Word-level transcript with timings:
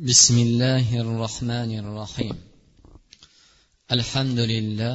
بسم 0.00 0.36
الله 0.38 0.86
الرحمن 1.04 1.70
الرحيم 1.82 2.36
الحمد 3.96 4.38
لله 4.52 4.94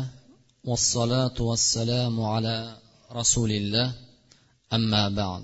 والصلاة 0.69 1.37
والسلام 1.49 2.15
على 2.33 2.77
رسول 3.19 3.51
الله 3.51 3.87
أما 4.77 5.03
بعد 5.09 5.43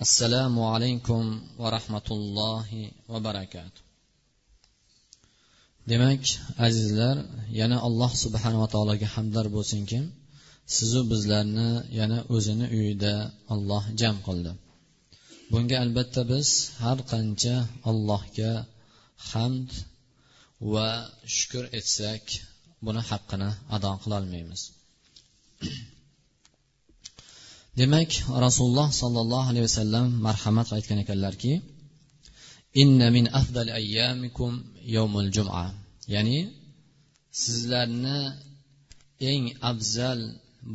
السلام 0.00 0.54
عليكم 0.72 1.22
ورحمة 1.62 2.08
الله 2.10 2.68
وبركاته 3.08 3.82
demak 5.86 6.22
azizlar 6.58 7.16
yana 7.60 7.78
alloh 7.86 8.10
subhanava 8.24 8.66
taologa 8.74 9.06
hamdlar 9.14 9.46
bo'lsinkim 9.56 10.04
sizu 10.76 11.00
bizlarni 11.10 11.70
yana 11.98 12.18
o'zini 12.34 12.66
uyida 12.76 13.14
alloh 13.54 13.82
jam 14.00 14.16
qildi 14.26 14.52
Bunga 15.51 15.77
albatta 15.85 16.21
biz 16.31 16.49
har 16.83 16.97
qancha 17.11 17.55
allohga 17.89 18.53
hamd 19.29 19.69
va 20.73 20.89
shukur 21.35 21.63
etsak 21.79 22.23
buni 22.85 23.01
haqqini 23.09 23.49
ado 23.75 23.91
qilolmaymiz 24.03 24.61
demak 27.79 28.09
rasululloh 28.45 28.89
sollallohu 29.01 29.47
alayhi 29.51 29.65
vasallam 29.69 30.07
marhamat 30.27 30.67
aytgan 30.77 30.99
ekanlarki 31.03 31.53
inna 32.81 33.07
min 33.15 33.25
afdal 33.39 33.69
ayyamikum 33.79 34.51
yawmul 34.95 35.29
juma. 35.35 35.65
Ya'ni 36.13 36.39
sizlarni 37.43 38.19
eng 39.31 39.43
afzal 39.71 40.19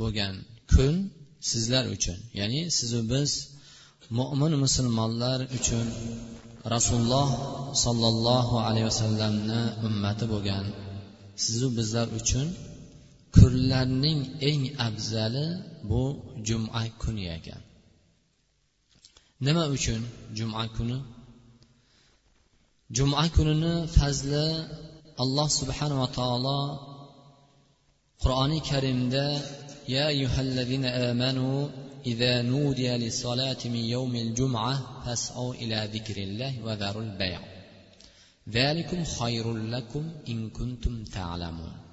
bo'lgan 0.01 0.35
kun 0.73 0.95
sizlar 1.51 1.85
uchun. 1.95 2.19
Ya'ni 2.39 2.61
sizu 2.77 3.01
biz 3.13 3.31
mo'min 4.19 4.53
musulmonlar 4.65 5.39
uchun 5.57 5.87
rasululloh 6.75 7.29
sollallohu 7.85 8.55
alayhi 8.67 8.87
vasallamni 8.91 9.61
ummati 9.87 10.25
bo'lgan. 10.33 10.67
Sizu 11.45 11.67
bizlar 11.79 12.07
uchun 12.21 12.47
kunlarning 13.37 14.21
eng 14.51 14.63
afzali 14.87 15.47
bu 15.91 16.03
juma 16.47 16.83
kuni 17.03 17.25
ekan. 17.37 17.63
Nima 19.47 19.65
uchun 19.77 20.01
juma 20.39 20.63
kuni? 20.77 20.99
Juma 22.97 23.25
kunini 23.37 23.75
fazli 23.97 24.47
alloh 25.23 25.49
subhanava 25.59 26.07
taolo 26.19 26.61
qur'oni 28.23 28.59
karimda 28.69 29.27
ya 29.97 30.07
الذين 30.45 30.85
amanu 31.11 31.49
إذا 32.06 32.42
نودي 32.42 32.90
للصلاة 32.98 33.62
من 33.66 33.84
يوم 33.96 34.16
الجمعة 34.16 35.04
فاسعوا 35.06 35.54
إلى 35.54 35.90
ذكر 35.94 36.18
الله 36.28 36.54
وذروا 36.66 37.04
البيع 37.04 37.42
ذلكم 38.50 39.04
خير 39.04 39.54
لكم 39.54 40.04
إن 40.30 40.50
كنتم 40.50 41.04
تعلمون 41.04 41.86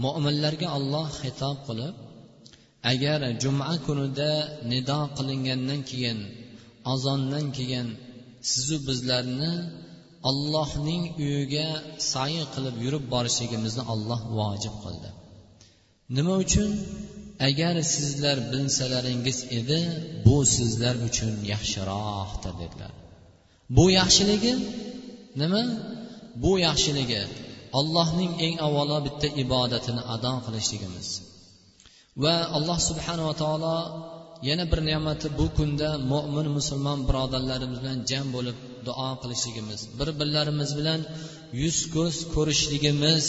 mo'minlarga 0.00 0.68
olloh 0.78 1.06
xitob 1.20 1.56
qilib 1.68 1.94
agar 2.92 3.20
juma 3.42 3.72
kunida 3.86 4.30
nido 4.70 5.00
qilingandan 5.16 5.80
keyin 5.90 6.18
azondan 6.92 7.46
keyin 7.56 7.88
sizu 8.50 8.76
bizlarni 8.88 9.52
ollohning 10.30 11.02
uyiga 11.24 11.66
say 12.12 12.34
qilib 12.54 12.76
yurib 12.84 13.04
borishligimizni 13.14 13.82
olloh 13.92 14.20
vojib 14.38 14.74
qildi 14.84 15.10
nima 16.16 16.34
uchun 16.44 16.70
agar 17.47 17.75
sizlar 17.95 18.37
bilsalaringiz 18.51 19.39
edi 19.59 19.79
bu 20.25 20.37
sizlar 20.55 20.95
uchun 21.07 21.33
yaxshiroqdir 21.53 22.53
dedilar. 22.61 22.91
Bu 23.77 23.85
yaxshiligi 23.99 24.53
nima? 25.41 25.63
Bu 26.43 26.51
yaxshiligi 26.67 27.21
allohning 27.79 28.31
eng 28.45 28.55
avvalo 28.67 28.97
bitta 29.07 29.27
ibodatini 29.43 30.01
ado 30.15 30.33
qilishligimiz. 30.45 31.07
Va 32.23 32.35
alloh 32.57 32.79
subhanava 32.89 33.33
taolo 33.43 33.75
yana 34.49 34.63
bir 34.71 34.79
ne'mati 34.89 35.27
bu 35.39 35.45
kunda 35.57 35.89
mo'min 36.11 36.47
musulmon 36.57 36.99
birodarlarimiz 37.07 37.79
bilan 37.83 37.99
jam 38.09 38.25
bo'lib 38.35 38.57
duo 38.87 39.09
qilishligimiz 39.21 39.81
bir 39.99 40.09
birlarimiz 40.19 40.71
bilan 40.79 40.99
yuz 41.61 41.77
ko'z 41.95 42.15
ko'rishligimiz 42.35 43.25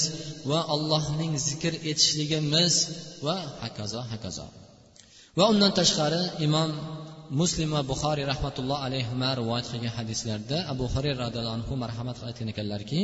va 0.51 0.61
allohning 0.75 1.33
zikr 1.49 1.73
etishligimiz 1.91 2.75
va 3.27 3.37
hokazo 3.63 4.01
hokazo 4.13 4.47
va 5.39 5.45
undan 5.53 5.73
tashqari 5.81 6.23
imom 6.47 6.71
muslim 7.41 7.69
va 7.77 7.83
buxoriy 7.91 8.25
rahmatulloh 8.33 8.79
alayhi 8.87 9.13
rivoyat 9.41 9.67
qilgan 9.73 9.93
hadislarda 9.99 10.57
abu 10.73 10.85
hurayra 10.95 11.19
roziyallohu 11.25 11.57
anhu 11.59 11.73
marhamat 11.85 12.19
aytgan 12.29 12.49
ekanlarki 12.53 13.01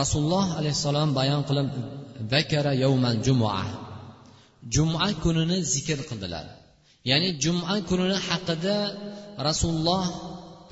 rasululloh 0.00 0.46
alayhissalom 0.60 1.08
bayon 1.18 1.42
qilib 1.48 1.68
vakara 2.32 2.72
yawmal 2.84 3.16
jumua 3.26 3.62
juma 4.74 5.06
kunini 5.22 5.58
zikr 5.74 5.98
qildilar. 6.10 6.46
Ya'ni 7.10 7.28
juma 7.42 7.74
kunini 7.88 8.18
haqida 8.28 8.76
rasululloh 9.48 10.04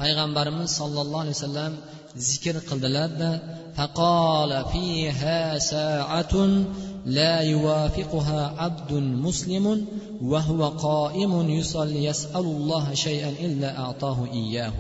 payg'ambarimiz 0.01 0.71
sollallohu 0.81 1.23
alayhi 1.25 1.39
vasallam 1.39 1.73
zikr 2.29 2.55
qildilarda 2.69 3.31
فقال 3.77 4.51
fiha 4.73 5.59
sa'atun 5.59 6.51
la 7.07 7.41
yuwafiquha 7.43 8.55
abdun 8.59 9.17
muslimun 9.17 9.87
wa 10.21 10.43
huwa 10.43 10.77
qa'imun 10.77 11.49
يسأل 11.49 11.91
yas'alulloha 11.97 12.97
shay'an 13.05 13.35
illa 13.41 13.73
a'tahu 13.89 14.29
إياه 14.29 14.77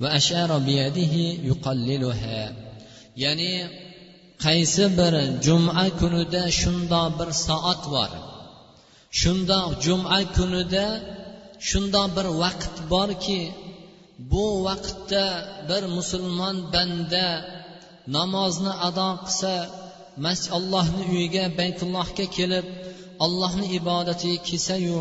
va 0.00 0.08
ashara 0.18 0.58
يقللها 0.58 1.48
yuqalliluha. 1.48 2.52
Ya'ni 3.16 3.52
qaysi 4.38 4.86
bir 4.98 5.42
juma 5.42 5.90
kunida 6.00 6.50
shundoq 6.50 7.18
bir 7.18 7.28
soat 7.32 7.82
bor 7.90 8.31
shundoq 9.20 9.68
juma 9.84 10.18
kunida 10.36 10.86
shundoq 11.68 12.08
bir 12.16 12.26
vaqt 12.42 12.74
borki 12.92 13.42
bu 14.32 14.46
vaqtda 14.66 15.24
bir 15.68 15.82
musulmon 15.96 16.56
banda 16.74 17.28
namozni 18.16 18.72
ado 18.88 19.10
qilsa 19.26 19.54
allohni 20.58 21.02
uyiga 21.12 21.44
baytullohga 21.58 22.26
kelib 22.36 22.66
allohni 23.24 23.66
ibodatiga 23.78 24.38
kelsayu 24.48 25.00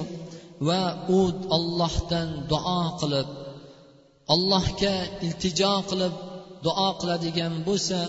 va 0.67 0.81
u 1.17 1.19
ollohdan 1.57 2.27
duo 2.51 2.81
qilib 3.01 3.27
allohga 4.33 4.95
iltijo 5.25 5.73
qilib 5.89 6.13
duo 6.65 6.89
qiladigan 6.99 7.53
bo'lsa 7.67 7.99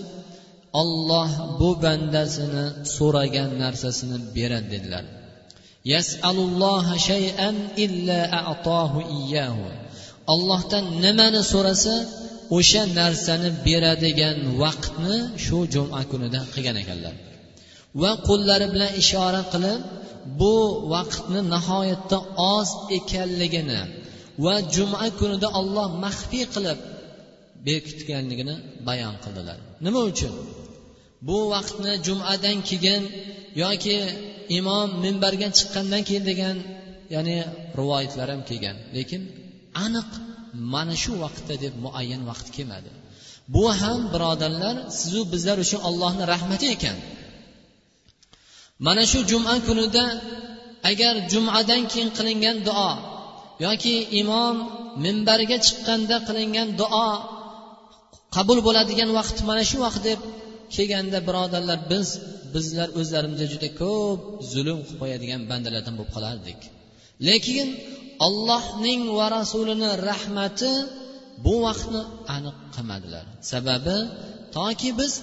olloh 0.81 1.29
bu 1.59 1.69
bandasini 1.83 2.65
so'ragan 2.95 3.49
narsasini 3.63 4.17
beradi 4.35 4.69
dedilar. 4.73 5.05
Yasalulloha 5.91 6.93
shay'an 7.09 7.55
illa 7.85 8.19
a'tohu 8.39 8.99
iyyahu. 9.17 9.65
Ollohdan 10.33 10.85
nimani 11.03 11.41
so'rasa 11.53 11.95
o'sha 12.57 12.83
narsani 12.99 13.49
beradigan 13.65 14.37
vaqtni 14.61 15.15
shu 15.45 15.57
juma 15.73 16.01
kunida 16.11 16.41
qilgan 16.53 16.77
ekanlar. 16.83 17.15
Va 18.01 18.11
qo'llari 18.27 18.67
bilan 18.73 18.91
ishora 19.01 19.41
qilib 19.53 19.81
bu 20.39 20.55
vaqtni 20.93 21.39
nihoyatda 21.53 22.17
oz 22.55 22.69
ekanligini 22.97 23.81
va 24.45 24.55
juma 24.75 25.07
kunida 25.19 25.47
olloh 25.59 25.87
maxfiy 26.03 26.45
qilib 26.55 26.79
bekitganligini 27.67 28.55
bayon 28.87 29.15
qildilar. 29.23 29.57
Nima 29.85 30.01
uchun? 30.11 30.33
Bu 31.27 31.37
vaqtni 31.53 31.91
jumadan 32.07 32.57
keyin 32.69 33.03
yoki 33.63 33.97
imom 34.59 34.89
minbarga 35.03 35.47
chiqqandan 35.57 36.01
keyin 36.07 36.23
degan 36.31 36.57
ya'ni 37.15 37.37
rivoyatlar 37.79 38.27
ham 38.33 38.41
kelgan. 38.49 38.77
Lekin 38.97 39.21
aniq 39.85 40.09
mana 40.73 40.95
shu 41.03 41.11
vaqtda 41.23 41.55
deb 41.63 41.73
muayyan 41.85 42.21
vaqt 42.29 42.47
kelmadi. 42.55 42.91
Bu 43.53 43.63
ham 43.81 43.99
birodarlar 44.13 44.75
sizu 44.99 45.21
bizlar 45.33 45.57
uchun 45.65 45.81
allohni 45.89 46.23
rahmati 46.33 46.67
ekan. 46.75 46.97
Mana 48.85 49.03
shu 49.11 49.19
juma 49.31 49.55
kunida 49.67 50.05
agar 50.91 51.13
jumadan 51.31 51.81
keyin 51.91 52.09
qilingan 52.17 52.57
duo 52.67 52.91
yoki 53.65 53.95
imom 54.21 54.55
minbarga 55.03 55.57
chiqqanda 55.65 56.17
qilingan 56.27 56.69
duo 56.81 57.09
qabul 58.35 58.59
bo'ladigan 58.67 59.09
vaqt 59.17 59.37
mana 59.49 59.63
shu 59.69 59.77
vaqt 59.85 60.01
deb 60.09 60.19
kelganda 60.75 61.19
birodarlar 61.27 61.79
biz 61.91 62.07
bizlar 62.55 62.87
o'zlarimizga 62.99 63.47
juda 63.53 63.69
ko'p 63.81 64.19
zulm 64.53 64.79
qilib 64.85 64.99
qo'yadigan 65.01 65.41
bandalardan 65.51 65.93
bo'lib 65.97 66.11
qolardik. 66.15 66.59
Lekin 67.27 67.67
ollohning 68.27 69.01
va 69.17 69.25
rasulini 69.37 69.89
rahmati 70.09 70.71
bu 71.45 71.53
vaqtni 71.65 72.01
aniq 72.35 72.57
qilmadilar. 72.75 73.25
Sababi 73.51 73.97
toki 74.57 74.89
biz 74.99 75.13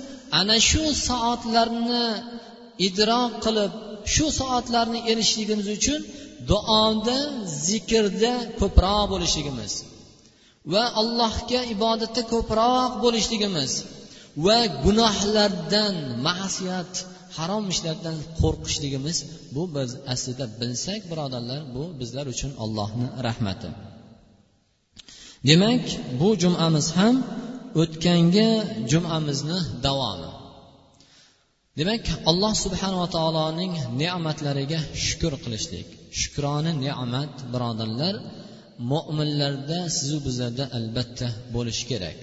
ana 0.40 0.56
shu 0.70 0.84
soatlarni 1.08 2.06
idrok 2.86 3.32
qilib 3.44 3.72
shu 4.14 4.26
soatlarni 4.40 5.00
erishishligimiz 5.10 5.68
uchun 5.78 6.00
duoda 6.50 7.18
zikrda 7.66 8.34
ko'proq 8.60 9.02
bo'lishligimiz 9.12 9.72
va 10.72 10.84
allohga 11.00 11.60
ibodatda 11.74 12.22
ko'proq 12.32 12.90
bo'lishligimiz 13.04 13.72
va 14.46 14.58
gunohlardan 14.84 15.94
ma'siyat 16.26 16.92
harom 17.36 17.64
ishlardan 17.74 18.16
qo'rqishligimiz 18.40 19.18
bu 19.54 19.62
biz 19.76 19.90
aslida 20.12 20.46
bilsak 20.60 21.00
birodarlar 21.10 21.60
bu 21.74 21.84
bizlar 22.00 22.26
uchun 22.34 22.52
allohni 22.64 23.06
rahmati. 23.26 23.70
Demak 25.48 25.84
bu 26.20 26.28
jumamiz 26.42 26.86
ham 26.98 27.14
o'tgangi 27.82 28.50
jumamizni 28.90 29.58
davomi. 29.86 30.30
Demak 31.78 32.04
alloh 32.30 32.54
subhanava 32.64 33.06
taoloning 33.16 33.74
ne'matlariga 34.02 34.80
shukur 35.06 35.32
qilishlik. 35.44 35.86
Shukrona 36.20 36.72
ne'mat 36.84 37.34
birodarlar 37.52 38.14
mo'minlarda 38.92 39.78
sizu 39.96 40.18
bizlarda 40.26 40.64
albatta 40.78 41.26
bo'lishi 41.54 41.84
kerak. 41.92 42.18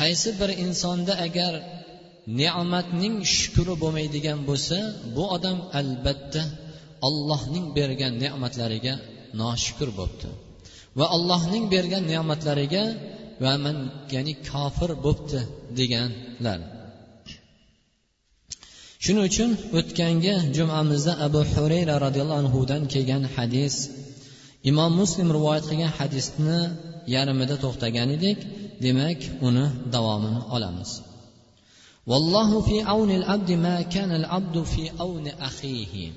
Qaysi 0.00 0.28
bir 0.40 0.50
insonda 0.64 1.12
agar 1.26 1.52
ne'matning 2.40 3.16
shukuri 3.36 3.74
bo'lmaydigan 3.82 4.38
bo'lsa 4.48 4.76
bu 5.16 5.24
odam 5.36 5.58
albatta 5.80 6.42
allohning 7.08 7.66
bergan 7.78 8.12
ne'matlariga 8.24 8.94
noshukur 9.40 9.88
bo'libdi. 9.98 10.28
Va 10.98 11.06
allohning 11.16 11.64
bergan 11.74 12.02
ne'matlariga 12.12 12.84
va 13.44 13.52
man 13.64 13.76
ya'ni 14.14 14.34
kofir 14.50 14.90
bo'libdi 15.04 15.40
deganlar. 15.78 16.60
Shuning 19.04 19.24
uchun 19.30 19.50
o'tgangi 19.78 20.34
jumamizda 20.56 21.12
abu 21.26 21.40
hurayra 21.54 21.94
roziyallohu 22.04 22.40
anhudan 22.42 22.82
kelgan 22.92 23.22
hadis 23.36 23.74
imom 24.70 24.92
muslim 25.00 25.28
rivoyat 25.36 25.64
qilgan 25.70 25.92
hadisni 25.98 26.58
yarmida 27.14 27.56
to'xtagan 27.64 28.08
edik. 28.16 28.38
Demak 28.82 29.20
uni 29.42 29.64
davomini 29.92 30.40
olamiz. 30.54 31.00
والله 32.06 32.60
في 32.60 32.82
عون 32.82 33.10
العبد 33.10 33.50
ما 33.52 33.82
كان 33.82 34.10
العبد 34.12 34.62
في 34.62 34.90
عون 35.00 35.28
أخيه 35.28 36.12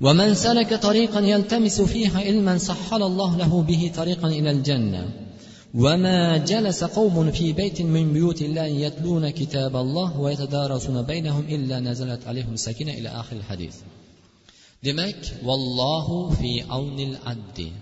ومن 0.00 0.34
سلك 0.34 0.74
طريقا 0.74 1.20
يلتمس 1.20 1.80
فيها 1.80 2.18
علما 2.18 2.58
سحل 2.58 3.02
الله 3.02 3.36
له 3.36 3.62
به 3.62 3.92
طريقا 3.96 4.28
إلى 4.28 4.50
الجنة 4.50 5.08
وما 5.74 6.36
جلس 6.36 6.84
قوم 6.84 7.30
في 7.30 7.52
بيت 7.52 7.82
من 7.82 8.12
بيوت 8.12 8.42
الله 8.42 8.64
يتلون 8.64 9.30
كتاب 9.30 9.76
الله 9.76 10.20
ويتدارسون 10.20 11.02
بينهم 11.02 11.44
إلا 11.48 11.80
نزلت 11.80 12.26
عليهم 12.26 12.52
السكينة 12.54 12.92
إلى 12.92 13.08
آخر 13.08 13.36
الحديث 13.36 13.74
demak 14.84 15.16
vallohu 15.40 16.28
fi 16.36 16.60
avnil 16.68 17.16
abdi. 17.24 17.72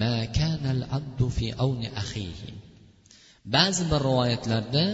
Ma 0.00 0.14
kana 0.38 0.70
abdu 0.98 1.26
fi 1.36 1.46
avni 1.64 1.88
axihi 2.02 2.50
ba'zi 3.54 3.82
bir 3.90 4.00
rivoyatlarda 4.08 4.86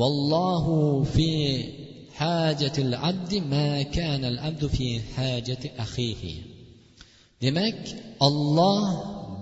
vallohu 0.00 0.76
fi 1.14 1.30
hajatil 2.20 2.92
abdi 3.10 3.38
ma 3.54 3.68
kana 3.96 4.26
al 4.32 4.38
abdu 4.48 4.66
fi 4.76 4.86
hajati 5.16 5.68
akhihi 5.84 6.34
demak 7.42 7.80
olloh 8.26 8.82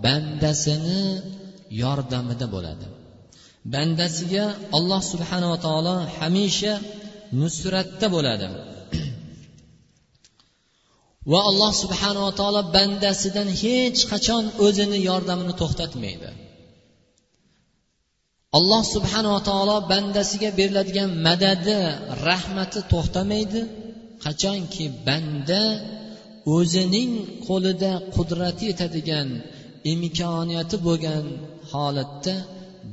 bandasini 0.04 1.02
yordamida 1.82 2.46
bo'ladi. 2.54 2.86
Bandasiga 3.74 4.44
olloh 4.76 5.00
subhanava 5.12 5.56
taolo 5.66 5.96
hamisha 6.16 6.72
nusratda 7.40 8.06
bo'ladi. 8.16 8.46
Va 11.32 11.40
alloh 11.50 11.72
subhanava 11.82 12.30
taolo 12.40 12.60
bandasidan 12.76 13.48
hech 13.62 14.00
qachon 14.12 14.44
o'zini 14.66 14.98
yordamini 15.08 15.54
to'xtatmaydi. 15.60 16.30
Alloh 18.58 18.82
subhanava 18.94 19.40
taolo 19.50 19.76
bandasiga 19.92 20.50
beriladigan 20.58 21.10
madadi 21.26 21.78
rahmati 22.28 22.80
to'xtamaydi. 22.92 23.60
Qachonki 24.24 24.84
banda 25.06 25.62
o'zining 26.56 27.10
qo'lida 27.46 27.92
qudrati 28.16 28.64
yetadigan 28.70 29.28
imkoniyati 29.92 30.76
bo'lgan 30.86 31.24
holatda 31.72 32.34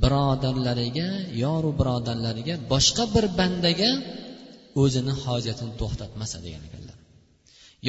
birodarlariga 0.04 1.10
yoru 1.44 1.72
birodarlariga 1.80 2.56
boshqa 2.72 3.04
bir 3.14 3.26
bandaga 3.40 3.92
o'zini 4.84 5.14
hojatini 5.26 5.74
to'xtatmasa 5.82 6.38
degan 6.46 6.64
ekan. 6.68 6.85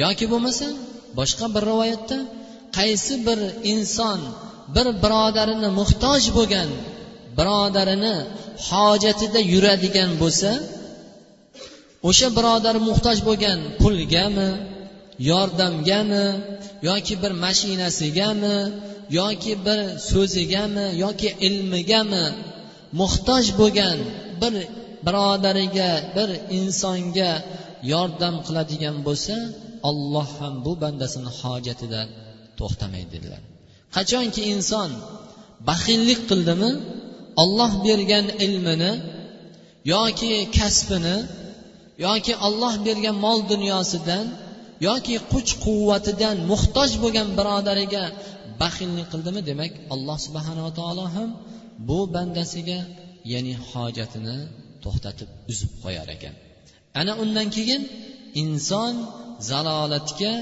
Yoki 0.03 0.25
bo'lmasa 0.31 0.67
boshqa 1.17 1.45
bir 1.55 1.63
rivoyatda 1.71 2.17
qaysi 2.77 3.13
bir 3.27 3.39
inson 3.73 4.19
bir 4.75 4.87
birodarini 5.03 5.69
muhtoj 5.79 6.23
bo'lgan 6.37 6.69
birodarini 7.37 8.15
hojatida 8.67 9.39
yuradigan 9.53 10.11
bo'lsa 10.21 10.51
o'sha 12.09 12.27
birodar 12.37 12.75
muhtoj 12.89 13.17
bo'lgan 13.27 13.59
pulgami 13.81 14.49
yordamgami 15.31 16.25
yoki 16.89 17.15
bir 17.23 17.31
mashinasigami 17.45 18.57
yoki 19.19 19.53
bir 19.65 19.79
so'zigami 20.09 20.85
yoki 21.03 21.29
ilmigami 21.47 22.25
muhtoj 22.99 23.45
bo'lgan 23.59 23.97
bir 24.41 24.53
birodariga 25.05 25.91
bir 26.15 26.29
insonga 26.59 27.31
yordam 27.93 28.35
qiladigan 28.45 28.95
bo'lsa 29.07 29.35
olloh 29.89 30.29
ham 30.39 30.53
bu 30.65 30.71
bandasini 30.83 31.29
hojatidan 31.39 32.07
to'xtamaydi 32.59 33.09
dedilar 33.15 33.41
qachonki 33.95 34.41
inson 34.53 34.89
baxillik 35.69 36.19
qildimi 36.29 36.71
olloh 37.43 37.71
bergan 37.85 38.25
ilmini 38.45 38.91
yoki 39.93 40.33
kasbini 40.57 41.17
yoki 42.05 42.33
olloh 42.47 42.73
bergan 42.85 43.15
mol 43.25 43.39
dunyosidan 43.51 44.25
yoki 44.87 45.15
kuch 45.31 45.51
quvvatidan 45.63 46.35
muhtoj 46.51 46.91
bo'lgan 47.03 47.27
birodariga 47.37 48.03
baxillik 48.61 49.07
qildimi 49.13 49.41
demak 49.49 49.71
alloh 49.93 50.17
subhanava 50.25 50.71
taolo 50.79 51.05
ham 51.15 51.29
bu 51.87 51.99
bandasiga 52.15 52.79
ya'ni 53.33 53.53
hojatini 53.69 54.37
to'xtatib 54.83 55.29
uzib 55.51 55.71
qo'yar 55.83 56.07
ekan. 56.15 56.35
Ana 56.99 57.13
undan 57.23 57.47
keyin 57.55 57.81
inson 58.43 58.93
zalolatga 59.49 60.33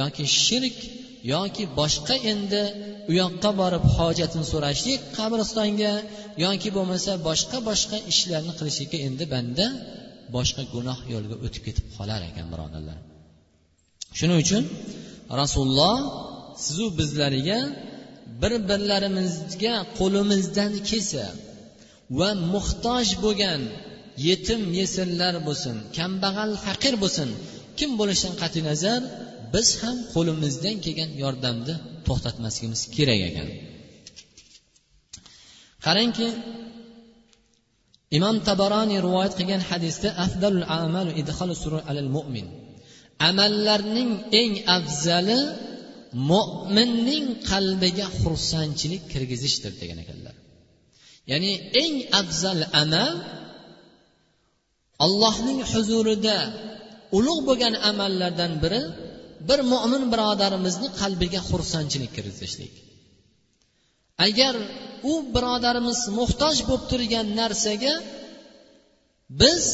yoki 0.00 0.24
shirk 0.44 0.76
yoki 1.34 1.64
boshqa 1.80 2.14
endi 2.32 2.62
u 3.10 3.12
yoqqa 3.22 3.50
borib 3.60 3.84
hojatini 3.96 4.46
so'rashlik 4.52 5.00
qabristonga 5.18 5.92
yoki 6.44 6.68
bo'lmasa 6.76 7.10
boshqa 7.28 7.58
boshqa 7.68 7.96
ishlarni 8.12 8.52
qilishlikka 8.58 8.98
endi 9.08 9.24
banda 9.34 9.66
boshqa 10.36 10.62
gunoh 10.74 10.98
yo'lga 11.12 11.36
o'tib 11.44 11.62
ketib 11.66 11.86
qolar 11.96 12.20
ekan 12.30 12.46
birodarlar. 12.52 12.98
Shuning 14.18 14.38
uchun 14.44 14.62
rasululloh 15.40 15.96
sizu 16.64 16.86
bizlarga 17.00 17.60
bir 18.42 18.52
birlarimizga 18.70 19.74
qo'limizdan 19.98 20.72
kelsa 20.90 21.24
va 22.18 22.30
muhtoj 22.54 23.06
bo'lgan 23.24 23.60
yetim 24.28 24.62
yesirlar 24.80 25.34
bo'lsin 25.48 25.76
kambag'al 25.98 26.50
faqir 26.66 26.94
bo'lsin 27.02 27.28
kim 27.78 27.90
bo'lishidan 28.00 28.34
qat'iy 28.42 28.62
nazar 28.70 29.00
biz 29.54 29.68
ham 29.82 29.96
qo'limizdan 30.14 30.76
kelgan 30.84 31.10
yordamni 31.22 31.74
to'xtatmasligimiz 32.06 32.82
kerak 32.96 33.20
ekan. 33.30 33.48
Qarangki 35.86 36.28
imom 38.16 38.36
tabaroniy 38.48 39.00
rivoyat 39.06 39.32
qilgan 39.38 39.62
hadisda 39.70 40.08
afdalul 40.24 40.66
amalu 40.82 41.10
idhalu 41.20 41.54
surur 41.62 41.82
alal 41.90 42.10
mu'min. 42.16 42.46
Amallarning 43.28 44.10
eng 44.42 44.52
afzali 44.76 45.40
mo'minning 46.30 47.26
qalbiga 47.50 48.06
xursandchilik 48.20 49.02
kirgizishdir 49.12 49.72
degan 49.80 49.98
ekanlar. 50.04 50.34
Ya'ni 51.30 51.52
eng 51.84 51.94
afzal 52.20 52.60
amal 52.82 53.14
allohning 55.04 55.60
huzurida 55.70 56.38
ulug' 57.16 57.42
bo'lgan 57.48 57.74
amallardan 57.90 58.52
biri 58.62 58.82
bir 59.48 59.60
mo'min 59.72 60.02
birodarimizni 60.12 60.88
qalbiga 61.00 61.40
xursandchilik 61.50 62.12
kiritishlik. 62.16 62.74
Agar 64.26 64.54
u 65.10 65.12
birodarimiz 65.34 66.00
muhtoj 66.18 66.56
bo'lib 66.68 66.84
turgan 66.90 67.26
narsaga 67.40 67.94
biz 69.42 69.64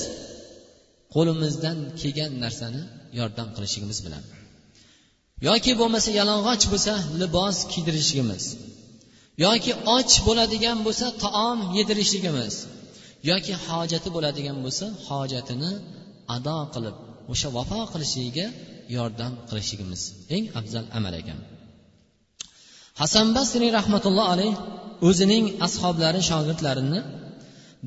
qo'limizdan 1.14 1.78
kelgan 2.00 2.32
narsani 2.44 2.82
yordam 3.18 3.48
qilishligimiz 3.56 3.98
bilan 4.06 4.24
yoki 5.48 5.72
bo'lmasa 5.80 6.10
yalang'och 6.20 6.64
bo'lsa 6.72 6.92
libos 7.20 7.56
kiydirishligimiz 7.72 8.44
yoki 9.44 9.72
och 9.96 10.10
bo'ladigan 10.26 10.78
bo'lsa 10.86 11.06
taom 11.24 11.58
yedirishligimiz 11.78 12.54
yoki 13.30 13.54
hojati 13.66 14.08
bo'ladigan 14.16 14.56
bo'lsa 14.64 14.86
hojatini 15.08 15.72
ado 16.36 16.58
qilib 16.74 16.96
o'sha 17.32 17.48
vafo 17.56 17.80
qilishligiga 17.92 18.46
yordam 18.96 19.32
qilishligimiz 19.48 20.02
eng 20.34 20.44
afzal 20.58 20.84
amal 20.98 21.14
ekan. 21.20 21.38
Hasan 23.00 23.26
basriy 23.36 23.70
rahmatulloh 23.78 24.26
alayh 24.34 24.54
o'zining 25.08 25.44
ashoblari 25.66 26.20
shogirdlarini 26.30 27.00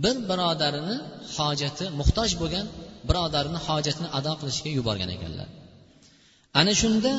bir 0.04 0.16
birodarini 0.30 0.96
hojati 1.36 1.86
muhtoj 2.00 2.30
bo'lgan 2.42 2.66
birodarini 3.10 3.60
hojatini 3.68 4.10
ado 4.18 4.34
qilishga 4.40 4.70
yuborgan 4.78 5.10
ekanlar. 5.16 5.48
Ana 6.60 6.74
shunda 6.82 7.12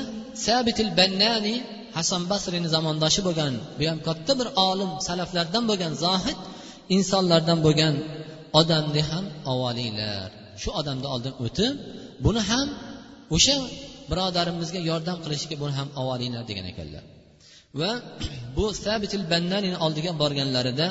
sabitil 0.46 0.90
bannani 0.98 1.54
hasan 1.96 2.22
basriyni 2.32 2.68
zamondoshi 2.74 3.20
bo'lgan 3.28 3.52
bu 3.78 3.84
ham 3.90 3.98
katta 4.08 4.32
bir 4.40 4.48
olim 4.68 4.90
salaflardan 5.08 5.64
bo'lgan 5.70 5.92
zohid 6.04 6.38
insonlardan 6.96 7.58
bo'lgan 7.66 7.94
odamni 8.60 9.02
ham 9.10 9.24
ovolinglar 9.52 10.28
shu 10.62 10.68
odamni 10.80 11.06
oldin 11.14 11.34
o'tib 11.44 11.74
buni 12.24 12.42
ham 12.50 12.66
o'sha 13.36 13.56
birodarimizga 14.10 14.80
yordam 14.90 15.18
qilishga 15.24 15.56
buni 15.62 15.74
ham 15.78 15.88
ovolinglar 16.00 16.42
degan 16.50 16.66
ekanlar. 16.72 17.04
Va 17.80 17.90
bu 18.56 18.64
sabitil 18.84 19.22
bannanini 19.32 19.78
oldiga 19.86 20.12
borganlarida 20.22 20.86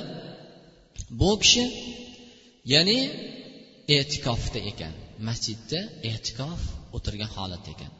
bu 1.22 1.32
kishi 1.44 1.64
ya'ni 2.74 3.00
e'tikofda 3.98 4.60
ekan 4.72 4.94
masjidda 5.28 5.80
e'tikof 6.10 6.62
o'tirgan 6.98 7.30
holatda 7.38 7.70
ekan. 7.76 7.92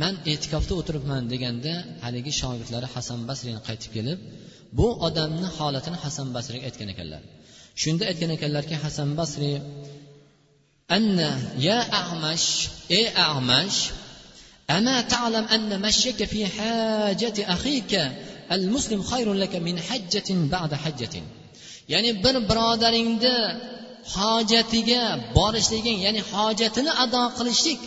Man 0.00 0.14
e'tikofda 0.32 0.72
o'tiribman 0.80 1.22
deganda 1.32 1.72
haligi 2.04 2.32
shogirdlari 2.40 2.88
hasan 2.96 3.20
basriyni 3.28 3.60
qaytib 3.68 3.90
kelib 3.96 4.18
bu 4.78 4.86
odamni 5.06 5.48
holatini 5.58 5.98
hasan 6.04 6.28
basriyga 6.36 6.64
aytgan 6.68 6.88
ekanlar. 6.94 7.22
Shunda 7.82 8.04
aytgan 8.10 8.30
ekanlarki 8.36 8.76
hasan 8.84 9.08
basriy 9.20 9.56
anna 10.97 11.29
ya 11.67 11.79
amash 12.01 12.49
ey 12.89 13.05
amash 13.29 13.79
أما 14.67 15.01
تعلم 15.01 15.45
أن 15.45 15.81
مشيك 15.81 16.23
في 16.23 16.45
حاجة 16.45 17.53
أخيك 17.53 18.11
المسلم 18.51 19.03
خير 19.03 19.33
لك 19.33 19.55
من 19.55 19.79
حجة 19.79 20.29
بعد 20.29 20.73
حجة 20.73 21.23
ya'ni 21.93 22.11
bir 22.23 22.35
birodaringni 22.49 23.35
hojatiga 24.15 25.01
borishliging 25.37 25.99
ya'ni 26.05 26.21
hojatini 26.33 26.91
ado 27.03 27.23
qilishlik 27.37 27.79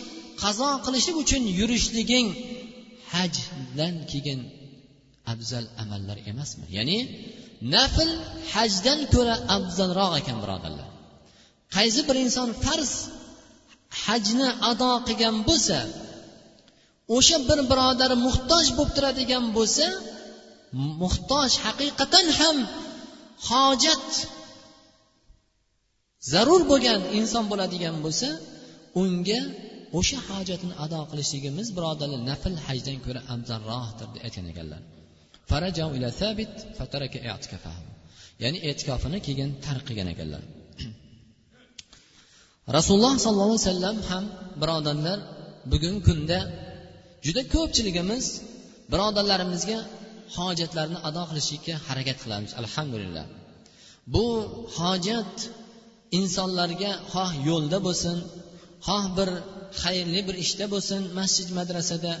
qazo 0.43 0.69
qilishlik 0.85 1.15
uchun 1.23 1.43
yurishliging 1.59 2.27
hajdan 3.13 3.95
keyin 4.11 4.39
afzal 5.33 5.65
amallar 5.83 6.17
emasmi 6.31 6.65
ya'ni 6.77 6.97
nafl 7.75 8.09
hajdan 8.53 8.99
ko'ra 9.13 9.35
afzalroq 9.57 10.13
ekan 10.21 10.37
birodarlar 10.43 10.87
qaysi 11.74 12.00
bir 12.08 12.16
inson 12.24 12.48
farz 12.64 12.92
hajni 14.04 14.48
ado 14.70 14.92
qilgan 15.06 15.36
bo'lsa 15.48 15.78
o'sha 17.16 17.36
bir 17.48 17.58
birodari 17.70 18.16
muhtoj 18.26 18.66
bo'lib 18.76 18.92
turadigan 18.96 19.44
bo'lsa 19.56 19.86
muhtoj 21.02 21.50
haqiqatan 21.64 22.26
ham 22.38 22.56
hojat 23.48 24.08
zarur 26.32 26.62
bo'lgan 26.70 27.00
inson 27.18 27.44
bo'ladigan 27.52 27.96
bo'lsa 28.04 28.28
unga 29.02 29.40
o'sha 29.98 30.18
hojatini 30.28 30.74
ado 30.84 31.00
qilishligimiz 31.10 31.68
birodarlar 31.76 32.20
nafl 32.30 32.54
hajdan 32.66 32.98
ko'ra 33.06 33.20
afzalroqdir 33.34 34.06
deb 34.14 34.22
aytgan 34.26 34.46
ekanlar. 34.52 34.82
Ya'ni 38.42 38.58
e'tikofini 38.68 39.18
keyin 39.26 39.50
tark 39.66 39.82
qilgan 39.88 40.08
ekanlar. 40.14 40.42
Rasululloh 42.74 43.14
sollallohu 43.24 43.54
alayhi 43.54 43.68
vasallam 43.70 43.96
ham 44.10 44.24
birodarlar 44.62 45.18
bugungi 45.72 46.02
kunda 46.08 46.38
juda 47.26 47.42
ko'pchiligimiz 47.54 48.24
birodarlarimizga 48.92 49.78
hojatlarni 50.36 50.98
ado 51.08 51.22
qilishlikka 51.30 51.74
harakat 51.86 52.16
qilamiz 52.24 52.52
alhamdulillah. 52.62 53.24
Bu 54.14 54.26
hojat 54.78 55.34
insonlarga 56.18 56.92
xoh 57.12 57.30
yo'lda 57.48 57.78
bo'lsin 57.86 58.16
xoh 58.86 59.04
bir 59.18 59.28
xayrli 59.82 60.20
bir 60.28 60.36
ishda 60.44 60.66
bo'lsin 60.74 61.00
masjid 61.18 61.48
madrasada 61.58 62.12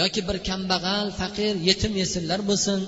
yoki 0.00 0.20
bir 0.28 0.36
kambag'al 0.48 1.06
faqir 1.20 1.54
yetim 1.68 1.92
yesirlar 2.02 2.40
bo'lsin 2.50 2.80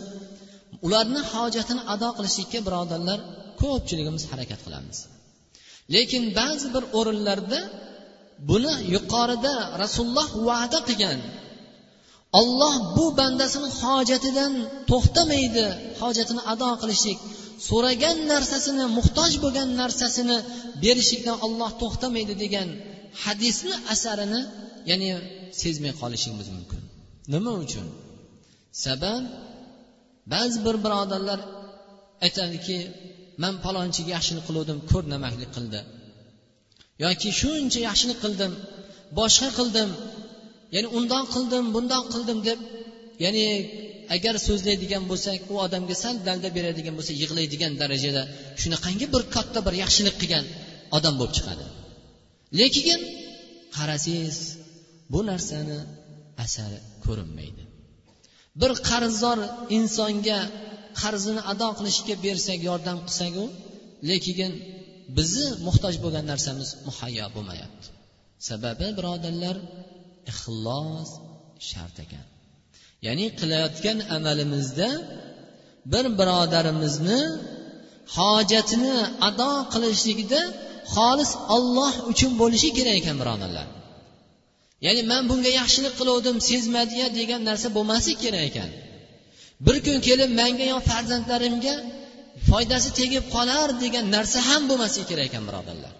ularni 0.86 1.20
hojatini 1.32 1.82
ado 1.94 2.08
qilishlikka 2.16 2.60
birodarlar 2.66 3.18
ko'pchiligimiz 3.62 4.22
harakat 4.30 4.60
qilamiz. 4.66 4.98
Lekin 5.94 6.24
ba'zi 6.38 6.66
bir 6.74 6.84
o'rinlarda 6.98 7.60
buni 8.48 8.74
yuqorida 8.94 9.54
rasululloh 9.82 10.28
va'da 10.48 10.78
qilgan. 10.88 11.18
Olloh 12.40 12.74
bu 12.96 13.04
bandasini 13.20 13.68
hojatidan 13.80 14.52
to'xtamaydi 14.90 15.66
hojatini 16.00 16.42
ado 16.52 16.70
qilishlik 16.82 17.18
so'ragan 17.68 18.18
narsasini 18.32 18.84
muhtoj 18.98 19.32
bo'lgan 19.44 19.68
narsasini 19.80 20.36
berishlikdan 20.82 21.36
olloh 21.46 21.70
to'xtamaydi 21.82 22.34
degan 22.42 22.68
hadisni 23.24 23.74
asarini 23.94 24.40
ya'ni 24.90 25.08
sezmay 25.62 25.92
qolishimiz 26.00 26.48
mumkin. 26.56 26.80
Nima 27.34 27.52
uchun? 27.64 27.86
Sabab 28.84 29.22
ba'zi 30.34 30.58
bir 30.66 30.76
birodarlar 30.84 31.40
aytadiki 32.26 32.78
man 33.42 33.54
palonchiga 33.64 34.10
yaxshilik 34.16 34.44
qiluvdim 34.48 34.78
ko'rnamaklik 34.90 35.50
qildi. 35.56 35.80
Yoki 37.04 37.30
shuncha 37.40 37.80
yaxshilik 37.88 38.18
qildim 38.24 38.52
boshqa 39.18 39.48
qildim 39.58 39.90
ya'ni 40.74 40.88
undoq 40.98 41.26
qildim 41.34 41.64
bundoq 41.74 42.04
qildim 42.14 42.38
deb 42.48 42.58
ya'ni 43.24 43.46
agar 44.16 44.34
so'zlaydigan 44.48 45.02
bo'lsak 45.10 45.40
u 45.52 45.54
odamga 45.66 45.96
sal 46.02 46.16
dalda 46.28 46.48
beradigan 46.56 46.94
bo'lsa 46.98 47.12
yig'laydigan 47.22 47.72
darajada 47.82 48.22
shunaqangi 48.62 49.06
bir 49.14 49.22
katta 49.34 49.58
bir 49.66 49.74
yaxshilik 49.82 50.16
qilgan 50.22 50.44
odam 50.96 51.14
bo'lib 51.20 51.34
chiqadi. 51.36 51.64
Lekin 52.60 53.00
qarasangiz 53.76 54.38
bu 55.12 55.20
narsani 55.30 55.78
asari 56.44 56.78
ko'rinmaydi. 57.04 57.62
Bir 58.60 58.72
qarzdor 58.88 59.38
insonga 59.78 60.40
qarzini 61.00 61.42
ado 61.52 61.68
qilishga 61.78 62.14
bersak 62.24 62.58
yordam 62.68 62.98
qilsaku 63.06 63.44
lekin 64.10 64.52
bizni 65.16 65.46
muhtoj 65.66 65.94
bo'lgan 66.04 66.24
narsamiz 66.32 66.68
muhayyo 66.86 67.26
bo'lmayapti. 67.34 67.86
Sababi 68.48 68.86
birodarlar 68.98 69.56
ixlos 70.32 71.10
shart 71.68 71.96
ekan. 72.04 72.26
Ya'ni 73.06 73.26
qilayotgan 73.40 73.98
amalimizda 74.16 74.88
bir 75.92 76.04
birodarimizni 76.18 77.20
hojatini 78.16 78.96
ado 79.28 79.52
qilishlikda 79.72 80.40
xolis 80.94 81.30
olloh 81.56 81.92
uchun 82.12 82.32
bo'lishi 82.40 82.70
kerak 82.78 82.96
ekan 83.00 83.16
birodarlar. 83.22 83.66
Ya'ni 84.86 85.02
man 85.12 85.22
bunga 85.30 85.50
yaxshilik 85.60 85.94
qiluvdim 86.00 86.36
sezmadiya 86.50 87.06
degan 87.18 87.40
narsa 87.48 87.68
bo'lmasligi 87.76 88.18
kerak 88.24 88.44
ekan. 88.50 88.70
Bir 89.66 89.76
kun 89.86 89.98
kelib 90.08 90.30
manga 90.40 90.64
yo 90.72 90.78
farzandlarimga 90.90 91.74
foydasi 92.48 92.90
tegib 93.00 93.24
qolar 93.34 93.68
degan 93.84 94.04
narsa 94.16 94.38
ham 94.48 94.62
bo'lmasligi 94.70 95.06
kerak 95.10 95.26
ekan 95.30 95.44
birodarlar. 95.48 95.94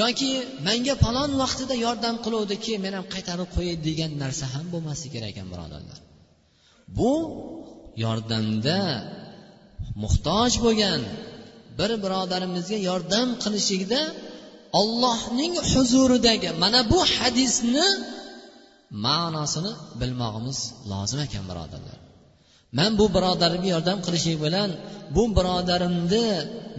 Yoki 0.00 0.30
menga 0.68 0.94
falon 1.04 1.30
vaqtida 1.42 1.74
yordam 1.86 2.16
qiluvdi 2.24 2.54
keyin 2.64 2.80
men 2.86 2.92
ham 2.98 3.06
qaytarib 3.14 3.48
qo'yay 3.56 3.76
degan 3.88 4.10
narsa 4.22 4.44
ham 4.54 4.66
bo'lmasligi 4.74 5.12
kerak 5.14 5.30
ekan 5.34 5.48
birodarlar. 5.52 5.98
Bu 6.98 7.12
yordamda 8.04 8.78
muhtoj 10.02 10.52
bo'lgan 10.64 11.00
bir 11.78 11.90
birodarimizga 12.04 12.78
yordam 12.88 13.28
qilishlikda 13.42 14.00
ollohning 14.80 15.54
huzuridagi 15.70 16.50
mana 16.62 16.80
bu 16.92 16.98
hadisni 17.14 17.88
ma'nosini 19.06 19.72
bilmog'imiz 20.00 20.58
lozim 20.90 21.20
ekan 21.26 21.44
birodarlar. 21.50 21.99
Man 22.78 22.90
bu 23.00 23.06
birodarimga 23.16 23.68
yordam 23.74 23.98
qilishlik 24.06 24.38
bilan 24.44 24.70
bu 25.16 25.22
birodarimni 25.36 26.26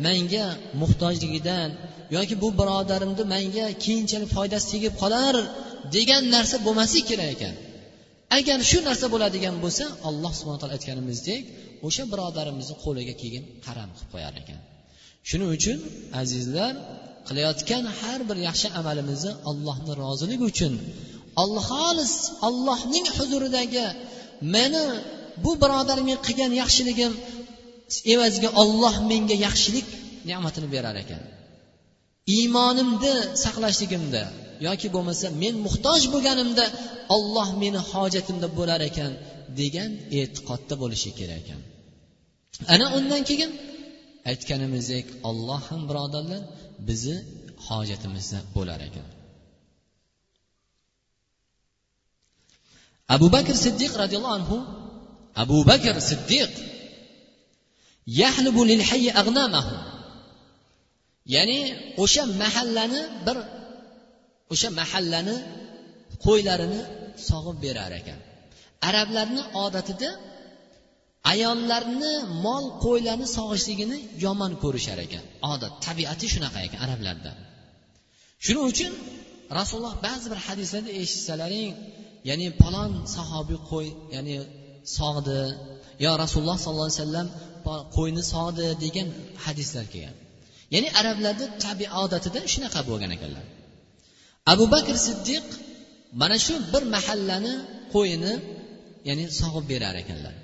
menga 0.06 0.48
muhtojligidan 0.82 1.70
yoki 2.16 2.36
bu 2.44 2.50
birodarimni 2.60 3.24
menga 3.36 3.66
keyinchalik 3.84 4.30
foydasi 4.36 4.68
tegib 4.74 4.94
qolar 5.02 5.36
degan 5.96 6.24
narsa 6.36 6.58
bo'lmasligi 6.66 7.06
kerak 7.12 7.30
ekan. 7.36 7.56
Agar 8.38 8.60
shu 8.70 8.80
narsa 8.90 9.06
bo'ladigan 9.14 9.56
bo'lsa 9.64 9.86
alloh 10.10 10.32
subhana 10.40 10.60
taolo 10.62 10.74
aytganimizdek 10.78 11.42
o'sha 11.88 12.04
birodarimizni 12.12 12.76
qo'liga 12.84 13.14
keyin 13.22 13.44
qaram 13.66 13.90
qilib 13.96 14.10
qo'yar 14.14 14.34
ekan. 14.42 14.60
Shuning 15.30 15.50
uchun 15.58 15.78
azizlar 16.22 16.74
qilayotgan 17.28 17.84
har 18.00 18.20
bir 18.30 18.38
yaxshi 18.48 18.68
amalimizni 18.80 19.32
allohni 19.50 19.94
roziligi 20.04 20.46
uchun 20.52 20.74
alloh 21.44 21.66
xolis 21.74 22.14
allohning 22.48 23.06
huzuridagi 23.18 23.86
meni 24.56 24.86
bu 25.44 25.52
birodarimga 25.62 26.18
qilgan 26.26 26.52
yaxshiligim 26.62 27.14
evaziga 28.14 28.50
olloh 28.62 28.96
menga 29.12 29.36
yaxshilik 29.48 29.88
ne'matini 30.30 30.68
berar 30.76 30.96
ekan. 31.04 31.22
Iymonimni 32.36 33.14
saqlashligimda 33.44 34.24
yoki 34.68 34.88
bo'lmasa 34.96 35.28
men 35.44 35.56
muhtoj 35.66 36.02
bo'lganimda 36.14 36.66
olloh 37.16 37.50
meni 37.62 37.80
hojatimda 37.92 38.48
bo'lar 38.58 38.82
ekan 38.90 39.12
degan 39.60 39.92
e'tiqodda 40.20 40.76
bo'lishi 40.82 41.10
kerak 41.20 41.40
ekan. 41.44 41.62
Ana 42.74 42.88
undan 42.98 43.22
keyin 43.30 43.52
aytganimizdek 44.32 45.06
olloh 45.30 45.62
ham 45.70 45.82
birodarlar 45.90 46.42
bizni 46.88 47.18
hojatimizda 47.68 48.40
bo'lar 48.56 48.80
ekan. 48.90 49.08
Abu 53.16 53.28
bakr 53.36 53.56
siddiq 53.66 53.92
roziyallohu 54.02 54.36
anhu 54.40 54.58
abu 55.44 55.58
bakr 55.70 55.96
siddiq. 56.10 56.52
Yahlibu 58.22 58.62
lil 58.72 58.82
hayy 58.90 59.08
aghnamahu 59.22 59.76
ya'ni 61.36 61.60
o'sha 62.04 62.24
mahallani 62.42 63.02
bir 63.26 63.38
o'sha 64.54 64.70
mahallani 64.80 65.36
qo'ylarini 66.26 66.82
sog'ib 67.30 67.58
berar 67.66 67.92
ekan. 68.02 68.20
Arablarni 68.90 69.42
odatida 69.64 70.10
ayollarni 71.32 72.14
mol 72.46 72.66
qo'ylarni 72.86 73.28
sog'ishligini 73.38 73.98
yomon 74.26 74.52
ko'rishar 74.64 75.00
ekan. 75.06 75.24
Odat 75.54 75.74
tabiati 75.86 76.26
shunaqa 76.34 76.60
ekan 76.68 76.80
arablarda. 76.86 77.32
Shuning 78.46 78.66
uchun 78.72 78.92
rasululloh 79.60 79.96
ba'zi 80.08 80.26
bir 80.32 80.40
hadislarda 80.48 80.92
eshitsalaring 81.02 81.72
ya'ni 82.30 82.48
palon 82.62 82.92
sahobiy 83.16 83.60
qo'y 83.72 83.88
ya'ni 84.16 84.36
sog'di. 84.98 85.42
Yo 86.06 86.12
rasululloh 86.24 86.58
sollallohu 86.64 86.90
alayhi 86.90 87.02
vasallam 87.04 87.28
qo'yni 87.98 88.24
sog'di 88.34 88.66
degan 88.84 89.08
hadislar 89.46 89.86
kelgan. 89.94 90.16
Ya'ni 90.74 90.90
arablarni 91.00 91.46
tabiiy 91.66 91.92
odatida 92.04 92.40
shunaqa 92.54 92.80
bo'lgan 92.90 93.12
ekanlar. 93.18 93.46
Abu 94.54 94.66
bakr 94.76 94.96
siddiq 95.08 95.46
mana 96.22 96.38
shu 96.46 96.54
bir 96.74 96.84
mahallani 96.96 97.54
qo'yini 97.94 98.34
ya'ni 99.08 99.26
sog'ib 99.42 99.66
berar 99.72 99.96
ekanlar. 100.04 100.36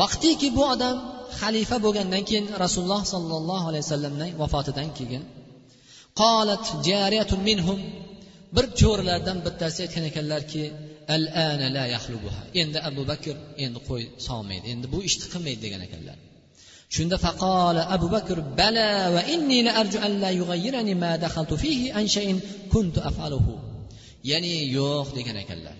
Vaqtiki 0.00 0.48
bu 0.56 0.62
odam 0.74 0.96
xalifa 1.40 1.76
bo'lgandan 1.84 2.22
keyin 2.28 2.46
rasululloh 2.64 3.02
sollallohu 3.14 3.64
alayhi 3.70 3.84
vasallamning 3.86 4.32
vafotidan 4.42 4.88
keyin 4.98 5.22
qolat 6.20 6.64
jariyatun 6.88 7.40
minhum. 7.48 7.80
Bir 8.56 8.66
cho'rilardan 8.80 9.38
bittasi 9.46 9.78
aytgan 9.84 10.04
ekanlarki 10.10 10.62
al 11.16 11.24
ana 11.50 11.66
la 11.76 11.84
yahlubuha 11.94 12.42
endi 12.60 12.78
abu 12.88 13.02
bakr 13.10 13.34
endi 13.64 13.78
qo'y 13.88 14.04
sog'maydi 14.28 14.66
endi 14.72 14.86
bu 14.92 14.98
ishni 15.08 15.26
qilmaydi 15.32 15.60
degan 15.66 15.82
ekanlar. 15.88 16.18
Shunda 16.94 17.16
faqola 17.24 17.82
abu 17.96 18.06
bakr 18.16 18.36
bala 18.60 18.90
va 19.14 19.22
inni 19.34 19.58
la 19.66 19.72
arju 19.80 19.98
an 20.06 20.12
la 20.24 20.30
yughayyirani 20.40 20.94
ma 21.02 21.12
dakhaltu 21.24 21.54
fihi 21.62 21.86
an 21.98 22.06
shay'in 22.14 22.38
kuntu 22.72 22.98
af'aluhu. 23.10 23.52
Ya'ni 24.30 24.54
yo'q 24.78 25.08
degan 25.18 25.36
ekanlar. 25.44 25.76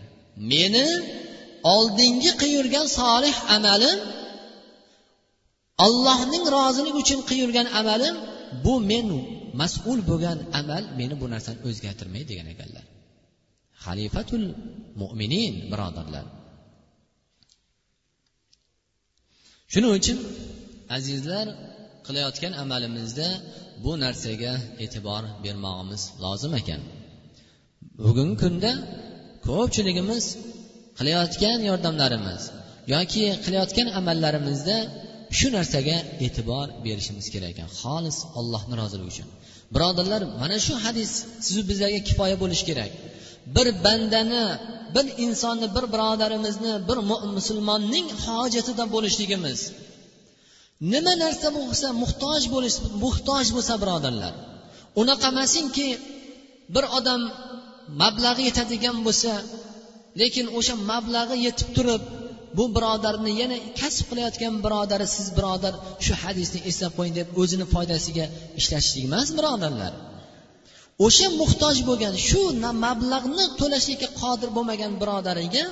Meni 0.52 0.86
oldingi 1.74 2.30
qilib 2.42 2.74
solih 2.98 3.36
amalim 3.56 3.98
allohning 5.86 6.44
roziligi 6.56 6.98
uchun 7.02 7.20
qilib 7.30 7.50
amalim 7.80 8.14
bu 8.64 8.74
men 8.90 9.08
mas'ul 9.60 9.98
bo'lgan 10.10 10.38
amal 10.60 10.82
meni 10.98 11.14
bu 11.20 11.26
narsani 11.34 11.58
o'zgartirmaydi 11.68 12.26
degan 12.32 12.48
ekanlar. 12.54 12.84
Xalifatul 13.84 14.44
mo'minin 15.00 15.54
birodarlar. 15.72 16.24
Shuning 19.72 19.92
uchun 19.98 20.18
azizlar 20.96 21.46
qilayotgan 22.06 22.52
amalimizda 22.62 23.28
bu 23.84 23.92
narsaga 24.04 24.52
e'tibor 24.84 25.22
bermog'imiz 25.44 26.02
lozim 26.24 26.52
ekan. 26.60 26.80
Bugungi 28.04 28.36
kunda 28.42 28.72
ko'pchiligimiz 29.48 30.24
qilayotgan 30.98 31.58
yordamlarimiz 31.70 32.42
yoki 32.94 33.24
qilayotgan 33.44 33.88
amallarimizda 33.98 34.76
shu 35.38 35.48
narsaga 35.56 35.96
e'tibor 36.26 36.66
berishimiz 36.86 37.26
kerak 37.34 37.50
ekan. 37.54 37.68
Xolis 37.80 38.18
allohni 38.38 38.74
roziligi 38.82 39.10
uchun. 39.14 39.28
Birodarlar 39.74 40.22
mana 40.42 40.56
shu 40.66 40.74
hadis 40.84 41.10
sizu 41.46 41.62
bizlarga 41.70 42.00
kifoya 42.08 42.36
bo'lishi 42.42 42.64
kerak. 42.70 42.92
Bir 43.56 43.68
bandani 43.84 44.44
bir 44.94 45.06
insonni 45.24 45.66
bir 45.76 45.84
birodarimizni 45.94 46.72
bir 46.88 46.98
musulmonning 47.36 48.06
hojatida 48.24 48.84
bo'lishligimiz. 48.94 49.60
Nima 50.92 51.14
narsa 51.24 51.48
bo'lsa 51.58 51.86
muhtoj 52.02 52.42
bo'lish 52.54 52.76
muhtoj 53.04 53.46
bo'lsa 53.56 53.74
birodarlar. 53.82 54.34
Unaqa 55.00 55.26
emasinki 55.32 55.88
bir 56.74 56.84
odam 56.98 57.22
mablag'i 58.02 58.42
yetadigan 58.48 58.96
bo'lsa 59.06 59.32
lekin 60.20 60.46
o'sha 60.58 60.74
mablag'i 60.90 61.36
yetib 61.46 61.68
turib 61.76 62.02
bu 62.56 62.64
birodarni 62.76 63.32
yana 63.42 63.56
kasb 63.80 64.04
qilayotgan 64.10 64.54
birodari 64.64 65.06
siz 65.16 65.26
birodar 65.38 65.74
shu 66.04 66.12
hadisni 66.22 66.60
eslab 66.70 66.92
qo'ying 66.98 67.14
deb 67.20 67.28
o'zini 67.40 67.66
foydasiga 67.74 68.26
ishlatishlik 68.60 69.04
emas 69.10 69.28
birodarlar. 69.38 69.92
O'sha 71.06 71.26
muhtoj 71.40 71.76
bo'lgan 71.88 72.14
shu 72.28 72.42
mablag'ni 72.84 73.44
to'lashlikka 73.60 74.08
qodir 74.20 74.48
bo'lmagan 74.56 74.92
birodariga 75.02 75.64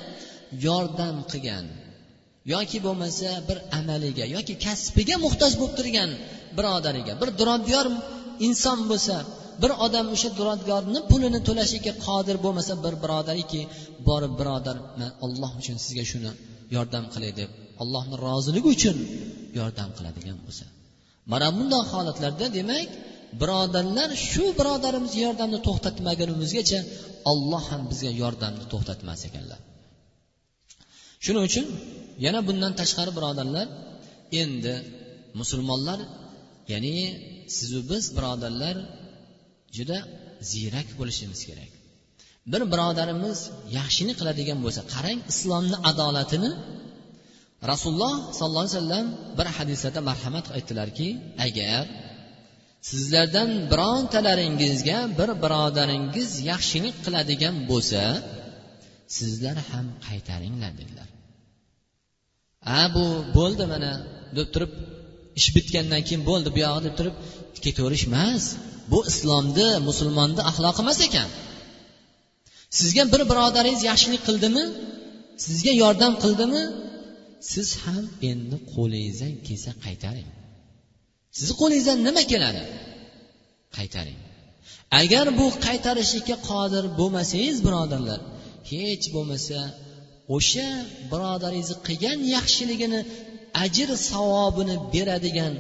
yordam 0.67 1.17
qilgan 1.31 1.67
yoki 2.55 2.79
bo'lmasa 2.87 3.31
bir 3.49 3.59
amaliga 3.79 4.25
yoki 4.37 4.55
kasbiga 4.67 5.17
muhtoj 5.25 5.53
bo'lib 5.61 5.75
turgan 5.79 6.11
birodariga. 6.59 7.13
Bir 7.21 7.29
duradgor 7.41 7.87
inson 8.47 8.79
bo'lsa 8.91 9.17
bir 9.63 9.71
odam 9.87 10.07
o'sha 10.15 10.31
duradgorni 10.39 11.01
pulini 11.11 11.41
to'lashlikka 11.49 11.93
qodir 12.07 12.37
bo'lmasa 12.45 12.73
bir 12.85 12.95
birodariki 13.05 13.61
borib 14.09 14.33
birodar 14.41 14.77
man 15.01 15.11
olloh 15.25 15.51
uchun 15.61 15.77
sizga 15.85 16.05
shuni 16.11 16.31
yordam 16.77 17.05
qilay 17.15 17.33
deb 17.41 17.51
allohni 17.83 18.17
roziligi 18.27 18.69
uchun 18.77 18.97
yordam 19.59 19.91
qiladigan 19.97 20.39
bo'lsa. 20.47 20.65
Mana 21.33 21.49
bundoq 21.57 21.87
holatlarda 21.95 22.47
demak 22.59 22.89
birodarlar 23.41 24.11
shu 24.31 24.45
birodarimiz 24.59 25.13
yordamni 25.25 25.59
to'xtatmagunimizgacha 25.67 26.81
olloh 27.31 27.65
ham 27.71 27.83
bizga 27.91 28.11
yordamni 28.23 28.65
to'xtatmas 28.73 29.21
ekanlar. 29.29 29.61
Shuning 31.25 31.45
uchun 31.51 31.67
yana 32.25 32.41
bundan 32.49 32.73
tashqari 32.81 33.13
birodarlar 33.19 33.67
endi 34.43 34.75
musulmonlar 35.41 35.99
ya'ni 36.73 36.95
sizu 37.57 37.81
biz 37.91 38.05
birodarlar 38.17 38.77
juda 39.77 39.99
ziyrak 40.51 40.89
bo'lishimiz 40.99 41.41
kerak. 41.49 41.71
Bir 42.53 42.63
birodarimiz 42.73 43.39
yaxshilik 43.79 44.17
qiladigan 44.21 44.59
bo'lsa 44.65 44.83
qarang 44.95 45.19
islomni 45.33 45.77
adolatini 45.91 46.51
rasululloh 47.71 48.15
sollallohu 48.39 48.65
alayhi 48.65 48.79
vasallam 48.79 49.07
bir 49.39 49.47
hadislarda 49.57 50.01
marhamat 50.11 50.47
aytdilarki 50.57 51.09
agar 51.47 51.83
sizlardan 52.91 53.51
birontalaringizga 53.73 54.99
bir 55.19 55.31
birodaringiz 55.45 56.31
yaxshilik 56.51 56.97
qiladigan 57.05 57.57
bo'lsa 57.71 58.03
sizlar 59.19 59.57
ham 59.71 59.87
qaytaringlar 60.07 60.73
dedilar. 60.81 61.09
A 62.81 62.83
bu 62.95 63.05
bo'ldi 63.37 63.65
mana 63.73 63.93
deb 64.37 64.49
turib 64.55 64.73
ish 65.41 65.49
bitgandan 65.57 66.03
keyin 66.07 66.23
bo'ldi 66.31 66.49
bu 66.55 66.59
yog'i 66.67 66.83
deb 66.87 66.95
turib 66.99 67.17
ketaverish 67.65 68.05
emas. 68.11 68.45
Bu 68.93 68.99
islomni 69.11 69.69
musulmonni 69.89 70.43
axloqi 70.51 70.81
emas 70.85 70.99
ekan. 71.09 71.29
Sizga 72.79 73.05
bir 73.13 73.23
birodaringiz 73.31 73.83
yaxshilik 73.91 74.23
qildimi? 74.29 74.65
Sizga 75.47 75.73
yordam 75.83 76.13
qildimi? 76.25 76.63
Siz 77.53 77.69
ham 77.85 78.05
endi 78.31 78.57
qo'lingizdan 78.75 79.35
kelsa 79.47 79.71
qaytaring. 79.85 80.29
Sizni 81.37 81.55
qo'lingizdan 81.61 81.99
nima 82.09 82.23
keladi? 82.33 82.63
Qaytaring. 83.77 84.21
Agar 85.03 85.27
bu 85.39 85.47
qaytarishlikka 85.67 86.37
qodir 86.51 86.85
bo'lmasangiz 86.99 87.57
birodarlar 87.67 88.21
hech 88.71 89.05
bo'lmasa 89.15 89.59
o'sha 90.37 90.69
birodaringizni 91.13 91.77
qilgan 91.87 92.19
yaxshiligini 92.37 93.01
ajr 93.65 93.89
savobini 94.11 94.77
beradigan 94.95 95.55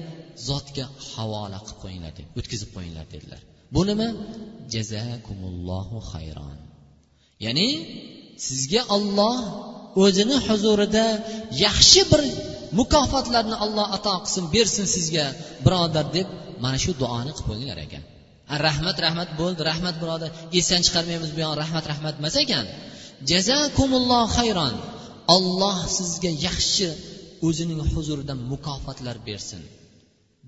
zotga 0.48 0.84
havola 1.12 1.58
qilib 1.66 1.78
qo'yinglar 1.84 2.12
deb 2.18 2.26
o'tkazib 2.38 2.70
qo'yinglar 2.76 3.06
dedilar. 3.14 3.40
Bu 3.74 3.82
nima? 3.90 4.08
Jazakumullohu 4.74 5.98
hayron 6.12 6.58
ya'ni 7.44 7.68
sizga 8.46 8.82
olloh 8.96 9.38
o'zini 10.04 10.36
huzurida 10.46 11.06
yaxshi 11.64 12.00
bir 12.10 12.22
mukofotlarni 12.79 13.55
olloh 13.65 13.87
ato 13.97 14.13
qilsin 14.23 14.45
bersin 14.55 14.85
sizga 14.95 15.25
birodar 15.65 16.05
deb 16.17 16.27
mana 16.63 16.77
shu 16.83 16.91
duoni 17.01 17.31
qilib 17.35 17.45
qo'yinglar 17.49 17.79
ekan 17.85 18.03
rahmat 18.67 18.97
rahmat 19.05 19.29
bo'ldi 19.41 19.61
rahmat 19.71 19.95
birodar 20.01 20.29
esdan 20.59 20.81
chiqarmaymiz 20.85 21.31
bu 21.35 21.39
yog'ini 21.45 21.59
rahmat 21.63 21.85
rahmat 21.91 22.13
emas 22.21 22.35
ekan 22.43 22.65
jazakumulloh 23.31 24.25
hayron 24.37 24.75
olloh 25.35 25.77
sizga 25.97 26.31
yaxshi 26.47 26.87
o'zining 27.47 27.79
huzurida 27.93 28.33
mukofotlar 28.51 29.17
bersin 29.27 29.61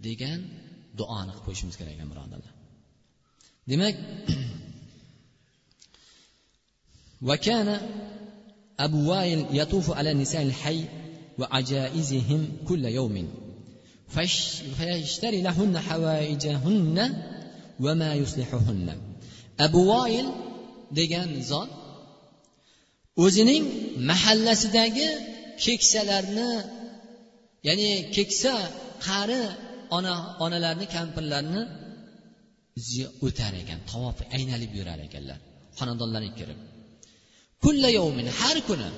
degan 0.06 0.40
duoni 1.00 1.32
qilib 1.32 1.44
qo'yishimiz 1.48 1.76
kerak 1.80 1.94
ekan 1.96 2.08
birodarlar 2.12 2.54
demak 3.72 3.96
وكان 7.30 7.70
abu 8.78 9.00
vail 9.08 9.42
yatufu 9.60 9.92
ala 10.00 10.12
nisa'il 10.22 10.52
hayy 10.62 10.82
va 11.40 11.46
ajaizihim 11.60 12.42
kulla 12.68 12.90
yawmin 13.00 13.28
فيشتري 14.78 15.42
لهن 15.42 15.80
حوائجهن 15.80 16.98
وما 17.80 18.14
يصلحهن 18.22 18.88
abu 19.66 19.82
voil 19.92 20.28
degan 21.00 21.30
zot 21.52 21.70
o'zining 23.24 23.66
mahallasidagi 24.10 25.08
keksalarni 25.64 26.52
ya'ni 27.68 27.90
keksa 28.16 28.54
qari 29.08 29.42
ona 29.98 30.14
onalarni 30.46 30.86
kampirlarni 30.96 31.62
o'tar 33.26 33.54
ekan 33.64 33.80
tavof 33.92 34.18
aynalib 34.38 34.72
yurar 34.80 35.00
ekanlar 35.08 35.40
xonadonlarga 35.78 36.32
kirib 36.40 36.60
kulla 37.64 37.90
yovmin 38.00 38.28
har 38.40 38.58
kuni 38.70 38.90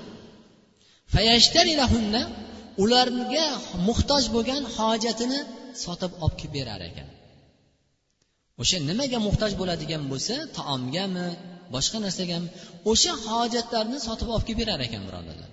ularga 2.83 3.47
muhtoj 3.89 4.25
bo'lgan 4.35 4.63
hojatini 4.77 5.41
sotib 5.85 6.13
olib 6.25 6.37
kelib 6.41 6.53
berar 6.59 6.81
ekan. 6.91 7.09
O'sha 8.63 8.79
nimaga 8.91 9.19
muhtoj 9.29 9.53
bo'ladigan 9.61 10.03
bo'lsa 10.13 10.35
taomgami 10.59 11.27
boshqa 11.75 11.99
narsagami 12.07 12.49
o'sha 12.91 13.13
hojatlarni 13.29 13.99
sotib 14.07 14.29
olib 14.35 14.45
kelib 14.49 14.61
berar 14.63 14.81
ekan 14.87 15.03
birodarlar. 15.09 15.51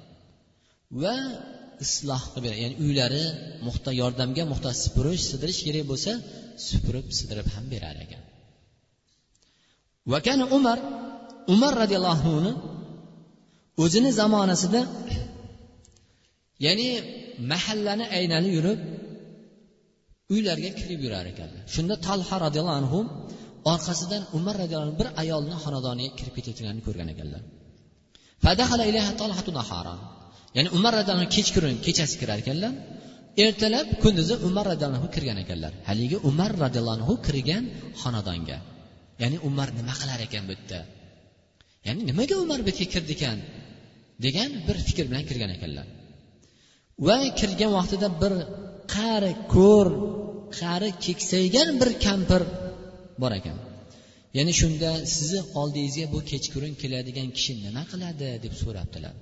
Va 1.04 1.16
isloh 1.86 2.22
qilib 2.32 2.44
beradi 2.46 2.62
ya'ni 2.66 2.76
uylari 2.86 3.24
muhta 3.68 3.92
yordamga 4.02 4.44
muhtoj 4.52 4.76
supurish 4.86 5.24
sidirish 5.30 5.62
kerak 5.68 5.86
bo'lsa 5.92 6.12
supurib 6.68 7.06
sidirib 7.18 7.48
ham 7.56 7.66
berar 7.74 7.96
ekan. 8.06 8.24
Vakana 10.14 10.46
umar 10.58 10.80
umar 11.54 11.74
roziyallohu 11.82 12.16
anhuni 12.18 12.52
o'zini 13.84 14.12
zamonasida 14.20 14.82
ya'ni 16.66 16.90
mahallani 17.52 18.06
aylanib 18.18 18.52
yurib 18.58 18.80
uylarga 20.34 20.70
kirib 20.80 21.00
yurar 21.06 21.26
ekanlar. 21.34 21.62
Shunda 21.76 21.96
talha 22.08 22.36
roziyallohu 22.46 22.80
anhu 22.82 23.00
orqasidan 23.72 24.24
umar 24.38 24.56
roziyallohu 24.64 24.96
bir 25.02 25.08
ayolni 25.22 25.56
xonadoniga 25.64 26.12
kirib 26.20 26.34
ketayotganini 26.38 26.84
ko'rgan 26.88 27.10
ekanlar. 27.14 27.42
Ya'ni 30.58 30.70
umar 30.78 30.94
roziyallohu 31.00 31.30
kechqurun 31.36 31.76
kechasi 31.86 32.16
kirar 32.22 32.38
ekanlar. 32.44 32.74
Ertalab 33.46 33.88
kunduzi 34.04 34.36
umar 34.48 34.66
roziyallohu 34.72 35.08
kirgan 35.16 35.38
ekanlar. 35.44 35.74
Haligi 35.90 36.18
umar 36.30 36.52
roziyallohu 36.64 36.96
anhu 37.00 37.14
kirgan 37.28 37.64
xonadonga. 38.02 38.58
Ya'ni 39.22 39.38
umar 39.50 39.68
nima 39.80 39.94
qilar 40.02 40.20
ekan 40.28 40.44
bu 40.50 40.54
yerda? 40.58 40.80
Ya'ni 41.88 42.02
nimaga 42.10 42.36
umar 42.46 42.60
bu 42.66 42.70
yerga 42.72 42.86
kirdi 42.94 43.14
ekan? 43.18 43.38
degan 44.26 44.52
bir 44.68 44.78
fikr 44.88 45.06
bilan 45.10 45.24
kirgan 45.30 45.52
ekanlar. 45.58 45.88
Va 47.08 47.18
kirgan 47.40 47.72
vaqtida 47.78 48.08
bir 48.22 48.34
qari 48.96 49.34
ko'r 49.56 49.88
qari 50.60 50.90
keksaygan 51.06 51.70
bir 51.82 51.90
kampir 52.06 52.42
bor 53.22 53.32
ekan. 53.40 53.58
Ya'ni 54.38 54.54
shunda 54.62 54.90
sizni 55.16 55.42
oldingizga 55.62 56.06
bu 56.14 56.20
kechqurun 56.32 56.74
keladigan 56.82 57.30
kishi 57.38 57.54
nima 57.66 57.84
qiladi 57.92 58.28
deb 58.46 58.54
so'rabdilar. 58.64 59.16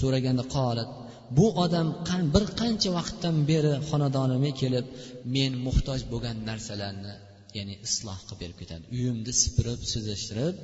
So'raganda 0.00 0.44
qolat 0.56 0.90
bu 1.38 1.46
odam 1.64 1.88
qan, 2.08 2.22
bir 2.34 2.44
qancha 2.60 2.90
vaqtdan 2.98 3.36
beri 3.50 3.74
xonadonimga 3.90 4.52
kelib 4.62 4.86
men 5.34 5.52
muhtoj 5.66 6.00
bo'lgan 6.12 6.36
narsalarni 6.48 7.14
ya'ni 7.56 7.74
isloh 7.86 8.18
qilib 8.26 8.40
berib 8.42 8.56
ketadi. 8.62 8.84
Uyimni 8.96 9.32
sipirib 9.42 9.80
sizishtirib 9.92 10.54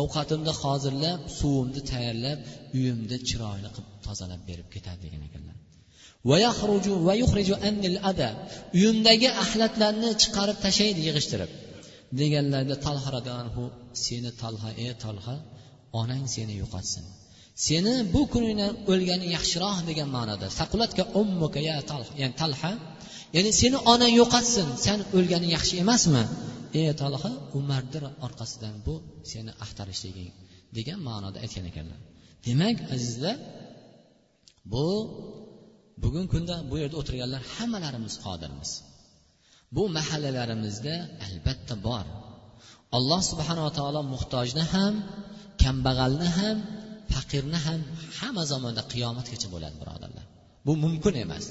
ovqatimni 0.00 0.52
hozirlab 0.62 1.20
suvimni 1.38 1.80
tayyorlab 1.90 2.38
uyimni 2.76 3.16
chiroyli 3.28 3.68
qilib 3.76 3.90
tozalab 4.06 4.42
berib 4.50 4.68
ketadi 4.74 5.00
degan 5.06 5.22
ekanlar. 5.28 5.57
Uyimdagi 8.76 9.28
axlatlarni 9.42 10.10
chiqarib 10.22 10.58
tashlaydi 10.64 11.00
yig'ishtirib. 11.08 11.50
Deganlarida 12.20 12.76
talha 12.86 13.08
roziyallohu 13.16 13.64
seni 14.04 14.30
talha 14.42 14.70
ey 14.84 14.92
talha 15.04 15.36
onang 16.00 16.24
seni 16.34 16.54
yo'qotsin. 16.62 17.04
Seni 17.66 17.94
bu 18.14 18.20
kuningdan 18.32 18.72
o'lganing 18.92 19.30
yaxshiroq 19.36 19.78
degan 19.88 20.08
ma'noda. 20.16 20.46
Saqulatka 20.58 21.02
ummuka 21.20 21.60
ya 21.70 21.76
talha 21.90 22.12
ya'ni 22.22 22.34
talha 22.42 22.72
ya'ni 23.36 23.50
seni 23.60 23.78
onang 23.92 24.12
yo'qotsin 24.20 24.68
sen 24.86 24.98
o'lganing 25.16 25.50
yaxshi 25.56 25.74
emasmi? 25.84 26.22
Ey 26.80 26.88
talha 27.02 27.30
umarni 27.58 27.98
orqasidan 28.26 28.74
bu 28.86 28.94
seni 29.30 29.50
axtarishliging 29.64 30.32
degan 30.76 30.98
ma'noda 31.08 31.38
aytgan 31.44 31.64
ekanlar. 31.70 32.00
Demak 32.46 32.76
azizlar 32.94 33.36
bu 34.72 34.86
bugungi 36.02 36.28
kunda 36.34 36.56
bu 36.70 36.74
yerda 36.82 36.96
o'tirganlar 37.00 37.42
hammalarimiz 37.54 38.14
qodirmiz. 38.26 38.70
Bu 39.76 39.82
mahallalarimizda 39.96 40.94
albatta 41.26 41.74
bor. 41.86 42.06
Alloh 42.96 43.20
subhanava 43.30 43.70
taolo 43.78 44.00
muhtojni 44.14 44.64
ham 44.74 44.94
kambag'alni 45.62 46.28
ham 46.38 46.56
faqirni 47.12 47.58
ham 47.66 47.80
hamma 48.18 48.42
zamonda 48.52 48.82
qiyomatgacha 48.92 49.48
bo'ladi 49.54 49.76
birodarlar. 49.82 50.24
Bu 50.66 50.72
mumkin 50.84 51.14
emas. 51.24 51.44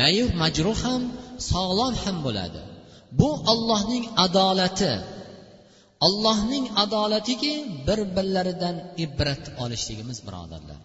Mayib 0.00 0.30
majruh 0.42 0.78
ham 0.86 1.02
sog'lom 1.52 1.94
ham 2.02 2.16
bo'ladi. 2.26 2.62
Bu 3.18 3.28
ollohning 3.52 4.04
adolati. 4.26 4.92
Allohning 6.06 6.66
adolatiki 6.84 7.52
bir 7.86 8.00
birlaridan 8.16 8.76
ibrat 9.04 9.44
olishligimiz 9.62 10.18
birodarlar. 10.26 10.80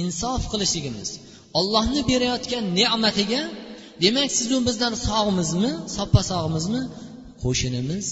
Insof 0.00 0.42
qilishligimiz 0.52 1.10
ollohni 1.58 2.02
berayotgan 2.10 2.64
ne'matiga 2.78 3.42
demak 4.04 4.30
sizu 4.38 4.56
bizdan 4.68 4.94
sog'mizmi 5.08 5.72
soppa 5.96 6.22
sog'mizmi 6.32 6.82
qo'shnimiz 7.42 8.06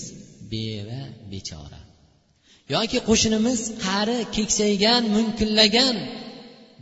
beva 0.53 1.03
bechora. 1.33 1.81
Yoki 2.75 2.99
qo'shnimiz 3.09 3.61
qari 3.87 4.19
keksaygan 4.37 5.03
munkillagan 5.17 5.97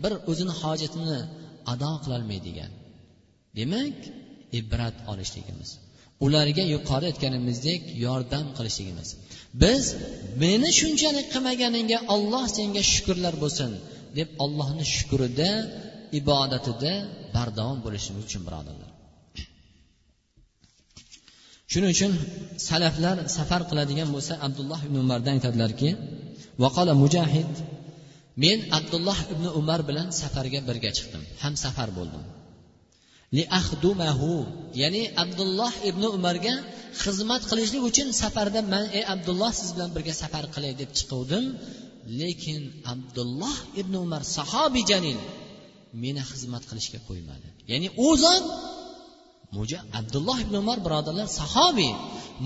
bir 0.03 0.13
o'zini 0.31 0.55
hojatini 0.63 1.19
ado 1.73 1.93
qilolmaydigan. 2.05 2.73
Demak 3.59 3.97
ibrat 4.59 4.97
olishligimiz 5.13 5.71
ularga 6.25 6.65
yuqori 6.75 7.07
aytganimizdek 7.11 7.83
yordam 8.07 8.47
qilishligimiz. 8.57 9.09
Biz 9.63 9.85
meni 10.43 10.71
shunchalik 10.81 11.27
qilmaganingga 11.35 11.99
olloh 12.15 12.45
senga 12.57 12.83
shukurlar 12.93 13.35
bo'lsin. 13.45 13.71
Deb 14.19 14.29
allohni 14.45 14.85
shukurida 14.95 15.51
ibodatida 16.21 16.93
bardavom 17.37 17.79
bo'lishimiz 17.85 18.23
uchun 18.29 18.43
birodarlar. 18.49 18.91
Shuning 21.73 21.91
uchun 21.97 22.13
salaflar 22.69 23.17
safar 23.37 23.63
qiladigan 23.71 24.09
bo'lsa 24.15 24.33
abdulloh 24.47 24.81
ibn 24.89 24.97
umardan 25.05 25.33
aytadilarki 25.39 25.89
vaqola 26.63 26.93
mujahid 27.03 27.51
men 28.45 28.59
abdulloh 28.79 29.19
ibn 29.33 29.45
umar 29.61 29.81
bilan 29.89 30.09
safarga 30.23 30.61
birga 30.69 30.91
chiqdim 30.97 31.23
ham 31.43 31.55
safar 31.65 31.89
bo'ldim. 31.99 32.25
Ya'ni 34.83 35.03
abdulloh 35.23 35.73
ibn 35.91 36.03
umarga 36.17 36.55
xizmat 37.03 37.43
qilishlik 37.51 37.83
uchun 37.91 38.09
safarda 38.23 38.61
man 38.73 38.85
ey 38.99 39.05
abdulloh 39.15 39.51
siz 39.61 39.69
bilan 39.75 39.91
birga 39.97 40.15
safar 40.23 40.45
qilay 40.55 40.73
deb 40.81 40.91
chiquvdim. 40.99 41.45
Lekin 42.21 42.63
abdulloh 42.93 43.57
ibn 43.81 43.95
umar 44.05 44.23
sahobiy 44.37 44.85
jalil 44.91 45.19
meni 46.03 46.23
xizmat 46.31 46.63
qilishga 46.71 47.01
qo'ymadi. 47.09 47.49
Ya'ni 47.71 47.89
u 48.07 48.09
zot 48.25 48.45
abdulloh 50.01 50.39
ibn 50.45 50.55
umar 50.63 50.79
birodarlar 50.87 51.29
sahobiy 51.41 51.93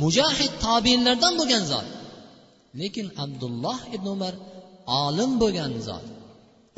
mujahid 0.03 0.53
tobiinlardan 0.67 1.35
bo'lgan 1.41 1.65
zot. 1.73 1.87
Lekin 2.81 3.07
abdulloh 3.25 3.79
ibn 3.97 4.07
umar 4.17 4.35
olim 5.05 5.31
bo'lgan 5.43 5.73
zot. 5.89 6.07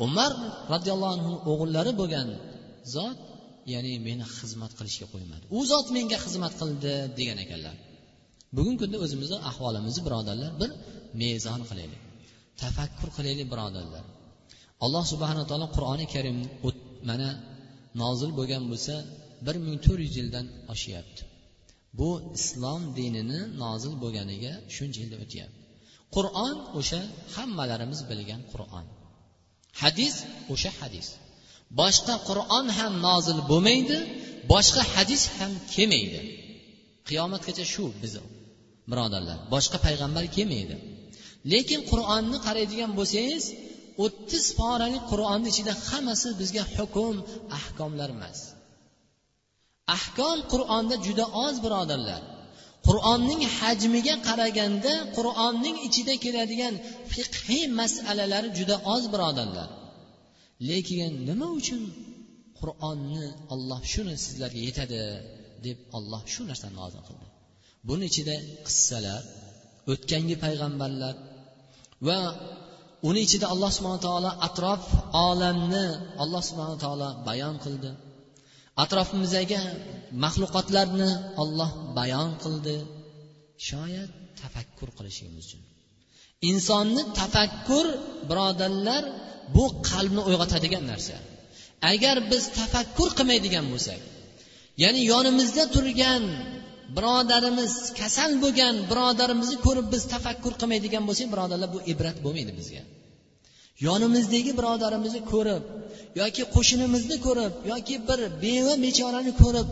Umar 0.05 0.31
roziyallohu 0.73 1.13
anhu 1.17 1.33
o'g'illari 1.51 1.91
bo'lgan 2.01 2.27
zot 2.95 3.17
ya'ni 3.73 3.93
meni 4.07 4.25
xizmat 4.37 4.71
qilishga 4.77 5.07
qo'ymadi. 5.13 5.43
U 5.57 5.59
zot 5.71 5.87
menga 5.95 6.17
xizmat 6.25 6.53
qildi 6.59 6.93
degan 7.19 7.37
ekanlar. 7.45 7.75
Bugungi 8.55 8.79
kunda 8.81 8.97
o'zimizni 9.05 9.37
ahvolimizni 9.49 10.01
birodarlar 10.07 10.51
bir 10.61 10.69
mezon 11.21 11.61
qilaylik. 11.69 12.01
Tafakkur 12.61 13.09
qilaylik 13.17 13.47
birodarlar. 13.53 14.05
Alloh 14.85 15.03
subhana 15.13 15.43
taolo 15.49 15.67
qur'oni 15.75 16.05
karim 16.13 16.37
mana 17.09 17.29
nozil 18.01 18.31
bo'lgan 18.39 18.63
bo'lsa 18.71 18.95
bir 19.45 19.55
ming 19.65 19.77
to'rt 19.85 20.01
yuz 20.05 20.15
yildan 20.19 20.45
oshyapti. 20.73 21.21
Bu 21.99 22.09
islom 22.39 22.81
dinini 22.97 23.39
nozil 23.63 23.93
bo'lganiga 24.03 24.53
shuncha 24.75 24.99
yilda 25.03 25.17
o'tyapti. 25.23 25.57
Qur'on 26.15 26.55
o'sha 26.79 27.01
hammalarimiz 27.35 27.99
bilgan 28.09 28.41
qur'on. 28.51 28.85
Hadis 29.81 30.15
o'sha 30.53 30.71
hadis. 30.79 31.07
Boshqa 31.79 32.15
qur'on 32.29 32.65
ham 32.77 32.93
nozil 33.07 33.39
bo'lmaydi 33.51 33.97
boshqa 34.53 34.81
hadis 34.95 35.21
ham 35.37 35.51
kelmaydi. 35.73 36.19
Qiyomatgacha 37.09 37.65
shu 37.73 37.83
biz 38.01 38.13
birodarlar 38.91 39.37
boshqa 39.53 39.77
payg'ambar 39.85 40.23
kelmaydi. 40.35 40.75
Lekin 41.53 41.81
qur'onni 41.91 42.37
qaraydigan 42.45 42.91
bo'lsangiz 42.99 43.43
o'ttiz 44.05 44.45
poralik 44.59 45.03
qur'onni 45.11 45.47
ichida 45.53 45.73
hammasi 45.87 46.29
bizga 46.41 46.63
hukm 46.75 47.15
ahkomlar 47.59 48.09
emas. 48.17 48.39
Ahkom 49.97 50.37
qur'onda 50.53 50.95
juda 51.05 51.25
oz 51.45 51.55
birodarlar. 51.65 52.21
Qur'onning 52.87 53.41
hajmiga 53.57 54.15
qaraganda 54.27 54.93
qur'onning 55.17 55.77
ichida 55.87 56.13
keladigan 56.23 56.75
fiqhiy 57.13 57.63
masalalar 57.79 58.43
juda 58.57 58.75
oz 58.93 59.03
birodarlar. 59.13 59.69
Lekin 60.69 61.11
nima 61.29 61.47
uchun 61.59 61.81
qur'onni 62.59 63.25
olloh 63.53 63.81
shuni 63.93 64.15
sizlarga 64.25 64.61
yetadi 64.67 65.01
deb 65.65 65.77
olloh 65.97 66.21
shu 66.33 66.41
narsani 66.49 66.75
nozil 66.81 67.01
qildi? 67.07 67.27
Buni 67.87 68.03
ichida 68.11 68.35
qissalar 68.67 69.21
o'tgangi 69.91 70.35
payg'ambarlar 70.43 71.15
va 72.07 72.19
uni 73.07 73.19
ichida 73.27 73.45
alloh 73.53 73.71
subhana 73.77 73.99
taolo 74.07 74.29
atrof 74.47 74.83
olamni 75.29 75.85
alloh 76.23 76.41
subhana 76.49 76.75
taolo 76.83 77.09
bayon 77.27 77.55
qildi. 77.63 77.91
Atrofimizdagi 78.83 79.59
maxluqotlarni 80.23 81.09
olloh 81.43 81.71
bayon 81.97 82.29
qildi. 82.43 82.77
Shoyat 83.69 84.11
tafakkur 84.41 84.89
qilishimiz 84.97 85.45
uchun. 85.45 85.61
Insonni 86.49 87.03
tafakkur 87.19 87.85
birodarlar 88.29 89.03
bu 89.55 89.65
qalbni 89.89 90.21
uyg'otadigan 90.29 90.83
narsa. 90.91 91.17
Agar 91.91 92.15
biz 92.31 92.43
tafakkur 92.59 93.09
qilmaydigan 93.17 93.65
bo'lsak 93.73 93.99
ya'ni 94.83 95.01
yonimizda 95.13 95.63
turgan 95.75 96.23
birodarimiz 96.97 97.73
kasal 97.99 98.31
bo'lgan 98.43 98.75
birodarimizni 98.91 99.57
ko'rib 99.65 99.87
biz 99.93 100.03
tafakkur 100.13 100.53
qilmaydigan 100.61 101.03
bo'lsak 101.09 101.27
birodarlar 101.33 101.69
bu 101.75 101.79
ibrat 101.93 102.17
bo'lmaydi 102.25 102.53
bizga. 102.59 102.83
Yonimizdagi 103.87 104.51
birodarimizni 104.59 105.21
ko'rib 105.33 105.63
yoki 106.21 106.43
qo'shnimizni 106.55 107.17
ko'rib 107.27 107.53
yoki 107.71 107.95
bir 108.09 108.19
beva 108.43 108.73
bechorani 108.85 109.33
ko'rib 109.41 109.67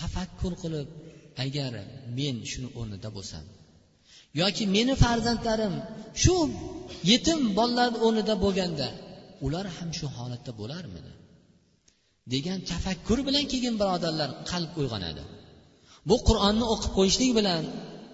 tafakkur 0.00 0.52
qilib 0.62 0.88
agar 1.44 1.72
men 2.18 2.36
shuni 2.50 2.68
o'rnida 2.80 3.08
bo'lsam 3.16 3.44
yoki 4.42 4.64
meni 4.76 4.94
farzandlarim 5.04 5.74
shu 6.22 6.36
yetim 7.12 7.40
bolalarni 7.58 7.98
o'rnida 8.06 8.34
bo'lganda 8.44 8.88
ular 9.46 9.66
ham 9.76 9.90
shu 9.98 10.06
holatda 10.16 10.52
bo'larmidi? 10.60 11.12
degan 12.32 12.58
tafakkur 12.70 13.18
bilan 13.28 13.44
keyin 13.52 13.74
birodarlar 13.80 14.30
qalb 14.50 14.70
uyg'onadi. 14.80 15.22
Bu 16.08 16.16
qur'onni 16.28 16.64
o'qib 16.74 16.92
qo'yishlik 16.98 17.32
bilan 17.38 17.62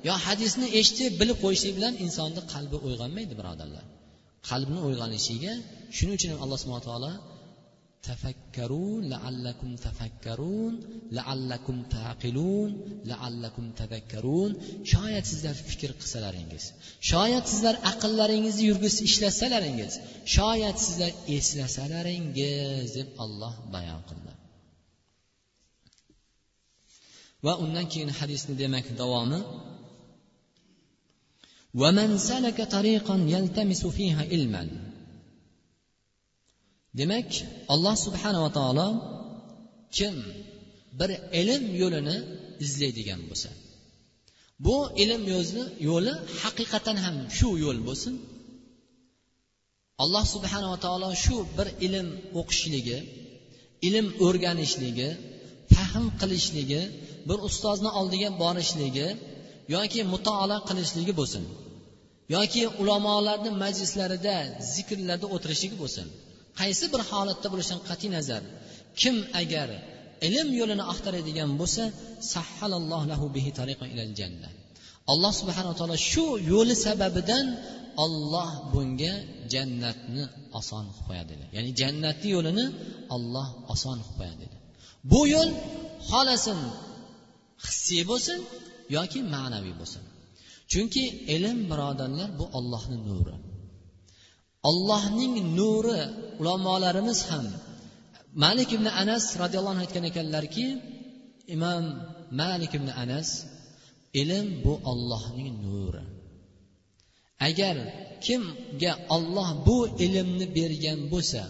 yo 0.08 0.14
hadisni 0.26 0.66
eshitib 0.80 1.12
bilib 1.20 1.38
qo'yishlik 1.44 1.74
bilan 1.78 1.94
insonni 2.04 2.42
qalbi 2.52 2.76
uyg'onmaydi 2.86 3.34
birodarlar. 3.40 3.84
Qalbni 4.50 4.80
uyg'onishiga 4.88 5.52
shuning 5.96 6.14
uchun 6.18 6.30
alloh 6.42 6.58
subhana 6.62 6.84
taolo 6.88 7.12
tafakkarun 8.08 9.00
laallakum 9.12 9.70
tafakkarun 9.86 10.72
laallakum 11.18 11.76
taqilun 11.96 12.70
laallakum 13.10 13.66
tadakkarun 13.80 14.50
shoyat 14.92 15.24
sizlar 15.32 15.56
fikr 15.68 15.90
qilsalaringiz 16.00 16.64
shoyat 17.10 17.44
sizlar 17.52 17.74
aqllaringizni 17.92 18.64
yurgisi 18.70 19.00
ishlasalaringiz 19.10 19.92
shoyat 20.36 20.76
sizlar 20.86 21.12
eslasalaringiz 21.36 22.88
deb 22.98 23.08
olloh 23.24 23.54
bayon 23.74 24.02
qildi. 24.10 24.39
va 27.45 27.53
undan 27.63 27.85
keyin 27.91 28.11
hadisni 28.19 28.53
demak 28.61 28.85
davomi 29.01 29.41
ومن 31.81 32.09
سلك 32.17 32.57
طريقا 32.75 33.15
يلتمس 33.35 33.81
فيها 33.97 34.21
علما 34.31 34.63
demak 36.99 37.29
alloh 37.73 37.95
subhanava 38.05 38.49
taolo 38.57 38.87
kim 39.97 40.15
bir 40.99 41.09
ilm 41.41 41.63
yo'lini 41.81 42.17
izlaydigan 42.65 43.21
bo'lsa 43.29 43.49
bu 44.65 44.75
ilm 45.03 45.21
yo'li 45.33 45.63
yo'li 45.89 46.13
haqiqatan 46.41 46.97
ham 47.03 47.15
shu 47.37 47.49
yo'l 47.65 47.79
bo'lsin 47.87 48.13
alloh 50.03 50.23
subhanava 50.35 50.77
taolo 50.85 51.09
shu 51.23 51.37
bir 51.57 51.67
ilm 51.87 52.07
o'qishligi 52.39 52.97
ilm 53.87 54.07
o'rganishligi 54.25 55.09
fahm 55.75 56.05
qilishligi 56.19 56.81
bir 57.28 57.38
ustozni 57.48 57.90
oldiga 58.00 58.28
borishligi 58.42 59.08
yoki 59.76 60.00
mutoala 60.12 60.56
qilishligi 60.68 61.12
bo'lsin 61.20 61.44
yoki 62.36 62.62
ulamolarni 62.80 63.50
majlislarida 63.62 64.36
zikrlarda 64.74 65.26
o'tirishligi 65.34 65.76
bo'lsin. 65.82 66.06
Qaysi 66.60 66.84
bir 66.92 67.02
holatda 67.10 67.46
bo'lishidan 67.52 67.80
qat'iy 67.88 68.10
nazar 68.16 68.42
kim 69.00 69.16
agar 69.42 69.68
ilm 70.26 70.48
yo'lini 70.60 70.84
axtaradigan 70.92 71.50
bo'lsa 71.60 71.82
lahu 73.12 73.26
bihi 73.36 73.50
ilal 73.94 74.12
janna. 74.20 74.50
Alloh 75.12 75.32
subhanaa 75.40 75.74
taolo 75.78 75.96
shu 76.10 76.24
yo'li 76.52 76.74
sababidan 76.86 77.46
olloh 78.04 78.50
bunga 78.72 79.14
jannatni 79.52 80.24
oson 80.58 80.84
qilib 80.94 81.06
qo'yadi 81.08 81.34
ya'ni 81.56 81.70
jannatni 81.80 82.28
yo'lini 82.36 82.64
olloh 83.14 83.48
oson 83.74 83.98
qilib 84.04 84.16
qo'yadi 84.20 84.46
bu 85.10 85.20
yo'l 85.34 85.50
xohlasin 86.10 86.58
hissiy 87.66 88.02
bo'lsin 88.10 88.38
yoki 88.96 89.20
ma'naviy 89.34 89.74
bo'lsin. 89.80 90.02
Chunki 90.70 91.04
ilm 91.34 91.58
birodarlar 91.70 92.30
bu 92.38 92.44
ollohni 92.58 92.98
nuri. 93.08 93.36
Ollohning 94.70 95.34
nuri 95.58 96.00
ulamolarimiz 96.40 97.20
ham 97.30 97.46
malik 98.44 98.70
ibn 98.76 98.86
anas 99.02 99.24
roziyallohu 99.42 99.74
anhu 99.74 99.84
aytgan 99.86 100.04
ekanlarki 100.10 100.66
imom 101.54 101.84
malik 102.40 102.72
ibn 102.78 102.88
anas 103.02 103.28
ilm 104.20 104.46
bu 104.64 104.72
ollohning 104.90 105.50
nuri. 105.64 106.04
Agar 107.48 107.76
kimga 108.26 108.92
olloh 109.16 109.48
bu 109.66 109.78
ilmni 110.04 110.46
bergan 110.56 111.00
bo'lsa 111.12 111.42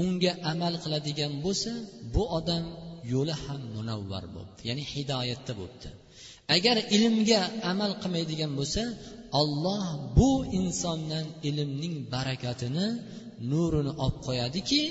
unga 0.00 0.32
amal 0.52 0.74
qiladigan 0.82 1.32
bo'lsa 1.44 1.72
bu 2.14 2.22
odam 2.38 2.64
yo'li 3.12 3.34
ham 3.44 3.60
munavvar 3.76 4.24
bo'libdi 4.34 4.60
ya'ni 4.68 4.82
hidoyatda 4.92 5.52
bo'libdi 5.60 5.88
agar 6.56 6.76
ilmga 6.96 7.40
amal 7.72 7.92
qilmaydigan 8.02 8.52
bo'lsa 8.58 8.82
olloh 9.40 9.84
bu 10.18 10.30
insondan 10.60 11.26
ilmning 11.48 11.94
barakatini 12.14 12.86
nurini 13.50 13.92
olib 14.04 14.18
qo'yadiki 14.26 14.82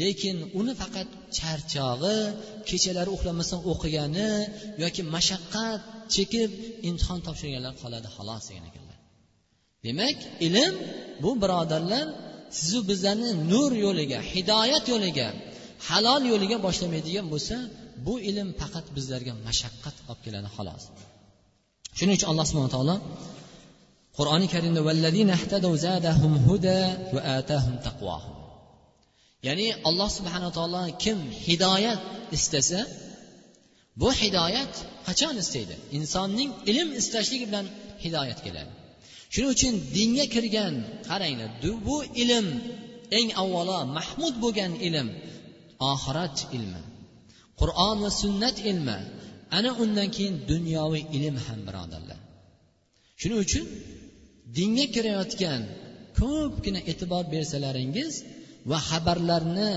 lekin 0.00 0.36
uni 0.60 0.72
faqat 0.80 1.08
charchog'i 1.38 2.16
kechalari 2.68 3.10
uxlamasdan 3.16 3.60
o'qigani 3.72 4.30
yoki 4.82 5.02
mashaqqat 5.14 5.80
chekib 6.14 6.50
imtihon 6.88 7.20
topshirganlar 7.26 7.74
qoladi 7.82 8.08
xolos 8.16 8.42
degan 8.48 8.64
ekanlar. 8.70 8.98
Demak 9.86 10.18
ilm 10.46 10.74
bu 11.22 11.30
birodarlar 11.42 12.06
sizu 12.58 12.80
bizlarni 12.90 13.30
nur 13.52 13.70
yo'liga 13.84 14.20
hidoyat 14.32 14.84
yo'liga 14.92 15.28
halol 15.88 16.22
yo'liga 16.32 16.56
boshlamaydigan 16.66 17.26
bo'lsa 17.32 17.56
bu 18.06 18.14
ilm 18.30 18.48
faqat 18.60 18.86
bizlarga 18.96 19.32
mashaqqat 19.46 19.96
olib 20.10 20.20
keladi 20.24 20.48
xolos. 20.56 20.82
Shuning 21.98 22.14
uchun 22.18 22.28
alloh 22.32 22.46
subhana 22.50 22.70
taolo 22.76 22.96
qur'oni 24.18 24.46
karimda 24.54 24.80
ya'ni 29.46 29.68
alloh 29.88 30.08
subhana 30.18 30.50
taolo 30.56 30.82
kim 31.04 31.18
hidoyat 31.46 32.00
istasa 32.36 32.80
bu 34.00 34.08
hidoyat 34.22 34.72
qachon 35.06 35.34
istaydi? 35.42 35.74
Insonning 35.98 36.50
ilm 36.70 36.88
istashligi 37.00 37.46
bilan 37.50 37.66
hidoyat 38.04 38.38
keladi. 38.46 38.70
Shuning 39.32 39.50
uchun 39.56 39.74
dinga 39.96 40.26
kirgan 40.34 40.74
qaranglar 41.08 41.50
bu 41.88 41.96
ilm 42.22 42.46
eng 43.18 43.28
avvalo 43.42 43.78
mahmud 43.98 44.34
bo'lgan 44.44 44.72
ilm 44.88 45.08
oxirat 45.92 46.36
ilmi 46.56 46.82
qur'on 47.60 47.96
va 48.04 48.10
sunnat 48.22 48.56
ilmi 48.70 48.98
ana 49.56 49.70
undan 49.82 50.08
keyin 50.16 50.34
dunyoviy 50.52 51.04
ilm 51.16 51.36
ham 51.46 51.60
birodarlar. 51.68 52.20
Shuning 53.20 53.40
uchun 53.46 53.64
dinga 54.56 54.86
kirayotgan 54.94 55.60
ko'pgina 56.20 56.80
e'tibor 56.90 57.24
bersalaringiz 57.34 58.12
va 58.70 58.78
xabarlarni 58.88 59.70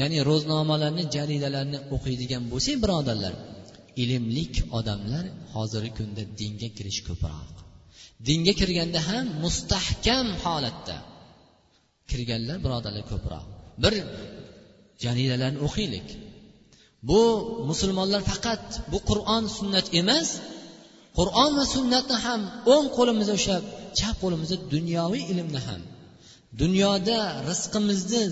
ya'ni 0.00 0.18
ro'znomalarni 0.30 1.04
jaridalarni 1.16 1.78
o'qiydigan 1.94 2.42
bo'lsak 2.52 2.76
birodarlar 2.84 3.34
ilmlik 4.02 4.54
odamlar 4.78 5.24
hozirgi 5.54 5.92
kunda 5.98 6.22
dinga 6.40 6.68
kirish 6.76 7.00
ko'proq. 7.08 7.52
Dinga 8.28 8.52
kirganda 8.60 9.00
ham 9.08 9.26
mustahkam 9.44 10.26
holatda 10.44 10.96
kirganlar 12.10 12.56
birodarlar 12.64 13.04
ko'proq. 13.12 13.44
Bir 13.82 13.94
jaridalarni 15.04 15.60
o'qiylik. 15.66 16.06
Bu 17.08 17.22
musulmonlar 17.70 18.22
faqat 18.30 18.64
bu 18.92 18.98
qur'on 19.10 19.44
sunnat 19.58 19.86
emas 20.00 20.28
qur'on 21.18 21.50
va 21.58 21.64
sunnatni 21.74 22.16
ham 22.26 22.40
o'ng 22.74 22.86
qo'limizda 22.96 23.32
ushlab 23.40 23.64
chap 23.98 24.16
qo'limizda 24.22 24.56
dunyoviy 24.74 25.22
ilmni 25.32 25.60
ham 25.68 25.80
dunyoda 26.62 27.18
rizqimizni 27.48 28.24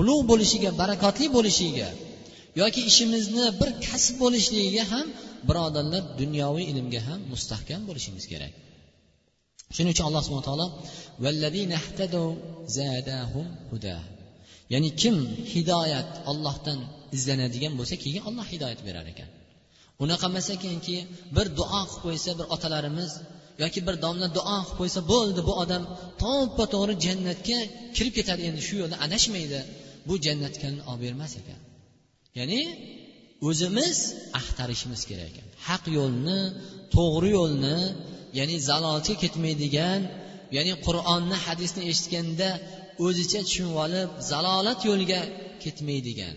ulug' 0.00 0.24
bo'lishiga 0.30 0.70
barakotli 0.80 1.26
bo'lishiga 1.36 1.88
yoki 2.60 2.80
ishimizni 2.90 3.44
bir 3.60 3.70
kasb 3.86 4.14
bo'lishligiga 4.22 4.84
ham 4.92 5.06
birodarlar 5.48 6.02
dunyoviy 6.20 6.64
ilmga 6.72 7.00
ham 7.08 7.20
mustahkam 7.32 7.80
bo'lishimiz 7.88 8.24
kerak. 8.32 8.52
Shuning 9.74 9.92
uchun 9.94 10.04
alloh 10.08 10.22
subhana 10.26 10.44
taolo 10.48 10.66
ya'ni 14.72 14.90
kim 15.00 15.16
hidoyat 15.52 16.10
ollohdan 16.30 16.78
izlanadigan 17.16 17.72
bo'lsa 17.78 17.94
keyin 18.04 18.22
olloh 18.28 18.46
hidoyat 18.52 18.80
berar 18.88 19.06
ekan. 19.12 19.30
Unaqa 20.02 20.26
emas 20.32 20.48
ekanki 20.56 20.96
bir 21.36 21.46
duo 21.58 21.80
qilib 21.90 22.00
qo'ysa 22.04 22.30
bir 22.38 22.46
otalarimiz 22.54 23.12
yoki 23.62 23.80
bir 23.86 23.96
domla 24.04 24.28
duo 24.38 24.58
qilib 24.60 24.76
qo'ysa 24.80 25.00
bo'ldi 25.12 25.40
bu 25.48 25.52
odam 25.62 25.82
to'ppa 26.22 26.64
to'g'ri 26.74 26.94
jannatga 27.06 27.58
kirib 27.96 28.14
ketadi 28.18 28.42
endi 28.48 28.60
shu 28.68 28.74
yo'lda 28.82 28.96
adashmaydi. 29.06 29.60
Bu 30.08 30.14
jannatga 30.26 30.68
olib 30.90 31.00
bermas 31.04 31.32
ekan. 31.40 31.60
Ya'ni 32.38 32.60
o'zimiz 33.48 33.98
axtarishimiz 34.40 35.02
kerak 35.10 35.28
ekan. 35.32 35.46
Haq 35.68 35.84
yo'lni 35.98 36.40
to'g'ri 36.96 37.30
yo'lni 37.38 37.78
ya'ni 38.38 38.56
zalolga 38.68 39.14
ketmaydigan 39.22 40.00
ya'ni 40.56 40.72
qur'onni 40.86 41.36
hadisni 41.46 41.82
eshitganda 41.90 42.48
o'zicha 43.06 43.40
tushunib 43.46 43.76
olib 43.84 44.08
zalolat 44.30 44.80
yo'liga 44.88 45.20
ketmaydigan 45.62 46.36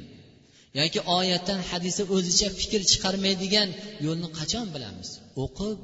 yoki 0.80 1.00
oyatdan 1.18 1.60
hadisda 1.70 2.04
o'zicha 2.16 2.48
fikr 2.60 2.82
chiqarmaydigan 2.92 3.70
yo'lni 4.06 4.28
qachon 4.40 4.66
bilamiz? 4.76 5.10
O'qib 5.44 5.78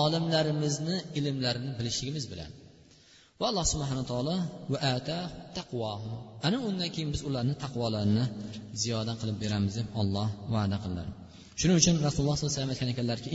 olimlarimizni 0.00 0.96
ilmlarini 1.18 1.72
bilishligimiz 1.78 2.24
bilan. 2.32 2.50
Va 3.40 3.46
alloh 3.50 3.66
subhana 3.72 4.02
taolo 4.10 4.36
va 4.72 4.78
ata 4.96 5.18
taqvo 5.58 5.82
ana 6.46 6.58
undan 6.68 6.88
keyin 6.94 7.10
biz 7.14 7.22
ularni 7.28 7.54
taqvolarini 7.64 8.24
ziyoda 8.82 9.12
qilib 9.20 9.36
beramiz 9.44 9.72
deb 9.78 9.88
olloh 10.00 10.28
va'da 10.54 10.76
qildilar 10.82 11.08
shuning 11.60 11.76
uchun 11.82 11.94
rasululloh 12.06 12.36
sollallohu 12.36 12.52
alayhi 12.52 12.56
vasallam 12.56 12.72
aytgan 12.74 12.90
ekanlarki 12.94 13.28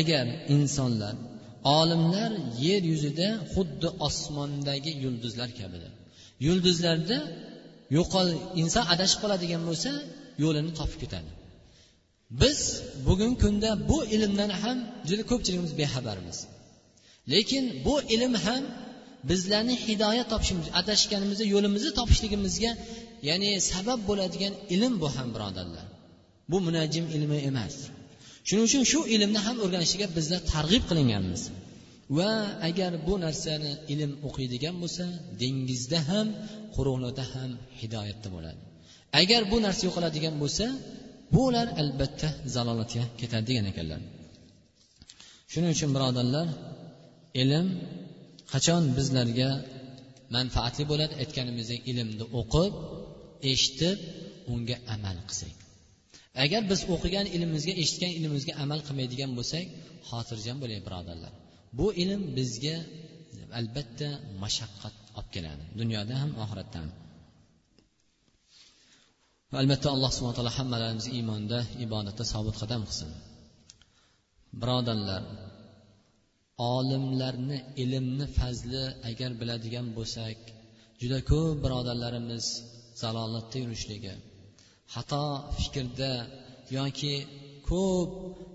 agar 0.00 0.26
insonlar 0.54 1.14
olimlar 1.78 2.32
yer 2.66 2.82
yuzida 2.92 3.28
xuddi 3.54 3.88
osmondagi 4.06 4.92
yulduzlar 5.04 5.50
kabidir 5.60 5.92
yulduzlarda 6.46 7.18
yo'qol 7.96 8.28
inson 8.62 8.84
adashib 8.94 9.18
qoladigan 9.22 9.62
bo'lsa 9.68 9.90
yo'lini 10.42 10.72
topib 10.78 10.98
ketadi 11.02 11.30
biz 12.42 12.58
bugungi 13.08 13.38
kunda 13.44 13.70
bu 13.90 13.98
ilmdan 14.16 14.50
ham 14.62 14.78
juda 15.08 15.22
ko'pchiligimiz 15.30 15.72
bexabarmiz 15.80 16.38
lekin 17.32 17.64
bu 17.86 17.94
ilm 18.14 18.34
ham 18.44 18.62
bizlarni 19.29 19.75
hidoyat 19.85 20.27
topishimiz 20.33 20.67
adashganimizda 20.79 21.45
yo'limizni 21.53 21.91
topishligimizga 21.99 22.71
ya'ni 23.29 23.49
sabab 23.71 23.99
bo'ladigan 24.09 24.53
ilm 24.75 24.93
bu 25.01 25.07
ham 25.15 25.27
birodarlar. 25.35 25.85
Bu 26.51 26.57
munajjim 26.67 27.05
ilmi 27.15 27.39
emas. 27.49 27.75
Shuning 28.47 28.65
uchun 28.69 28.83
shu 28.91 28.99
ilmni 29.15 29.39
ham 29.45 29.57
o'rganishga 29.65 30.07
bizlar 30.17 30.41
targ'ib 30.53 30.83
qilinganmiz. 30.89 31.41
Va 32.17 32.31
agar 32.69 32.91
bu 33.07 33.13
narsani 33.25 33.71
ilm 33.93 34.11
o'qiydigan 34.27 34.75
bo'lsa 34.83 35.05
dengizda 35.41 35.99
ham 36.09 36.27
quruqlikda 36.75 37.25
ham 37.33 37.51
hidoyatda 37.79 38.27
bo'ladi. 38.35 38.61
Agar 39.21 39.41
bu 39.51 39.57
narsa 39.65 39.81
yo'qoladigan 39.87 40.35
bo'lsa 40.43 40.65
bular 41.35 41.67
albatta 41.81 42.29
zalolatga 42.55 43.03
ketadi 43.19 43.45
degan 43.49 43.65
ekanlar. 43.71 44.01
Shuning 45.51 45.71
uchun 45.75 45.89
birodarlar 45.95 46.47
ilm 47.41 47.65
qachon 48.53 48.83
bizlarga 48.97 49.49
manfaatli 50.35 50.83
bo'ladi 50.91 51.13
aytganimizdek 51.23 51.79
ilmni 51.91 52.25
o'qib 52.39 52.73
eshitib 53.51 53.97
unga 54.53 54.75
amal 54.95 55.17
qilsak. 55.29 55.55
Agar 56.43 56.61
biz 56.71 56.81
o'qigan 56.93 57.25
ilmimizga 57.35 57.73
eshitgan 57.83 58.11
ilmimizga 58.17 58.53
amal 58.63 58.79
qilmaydigan 58.87 59.31
bo'lsak 59.37 59.65
xotirjam 60.09 60.57
bo'ling 60.63 60.81
birodarlar. 60.87 61.33
Bu 61.77 61.87
ilm 62.03 62.21
bizga 62.37 62.77
albatta 63.59 64.09
mashaqqat 64.43 64.95
olib 65.17 65.29
keladi 65.35 65.63
dunyoda 65.79 66.13
ham 66.21 66.31
oxiratda 66.43 66.77
ham. 66.83 66.91
Albatta 69.61 69.87
alloh 69.95 70.11
subhana 70.15 70.35
taolo 70.37 70.53
hammalarimizni 70.59 71.11
iymonda 71.17 71.59
ibodatda 71.85 72.23
sobit 72.33 72.55
qadam 72.61 72.81
qilsin. 72.87 73.11
Birodarlar 74.61 75.21
olimlarni 76.57 77.57
ilmni 77.83 78.25
fazli 78.37 78.83
agar 79.09 79.31
biladigan 79.41 79.87
bo'lsak 79.97 80.39
juda 81.01 81.19
ko'p 81.31 81.55
birodarlarimiz 81.63 82.45
zalolatda 83.01 83.57
yurishligi 83.63 84.13
xato 84.93 85.23
fikrda 85.59 86.11
yoki 86.77 87.15
ko'p 87.69 88.09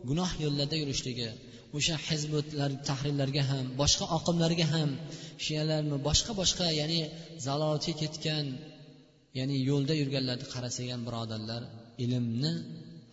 gunoh 0.09 0.31
yo'llarda 0.45 0.77
yurishligi 0.83 1.31
o'sha 1.77 1.97
hizbutlar 2.09 2.71
tahrirlarga 2.88 3.43
ham 3.51 3.65
boshqa 3.81 4.05
oqimlarga 4.17 4.67
ham 4.75 4.91
shiyalarmi 5.45 5.97
boshqa 6.09 6.33
boshqa 6.41 6.67
ya'ni 6.81 7.01
zalolatga 7.47 7.93
ketgan 8.03 8.47
ya'ni 9.38 9.57
yo'lda 9.71 9.95
yurganlarni 10.01 10.47
qarasak 10.55 10.87
ham 10.93 11.03
birodarlar 11.09 11.62
ilmni 12.05 12.53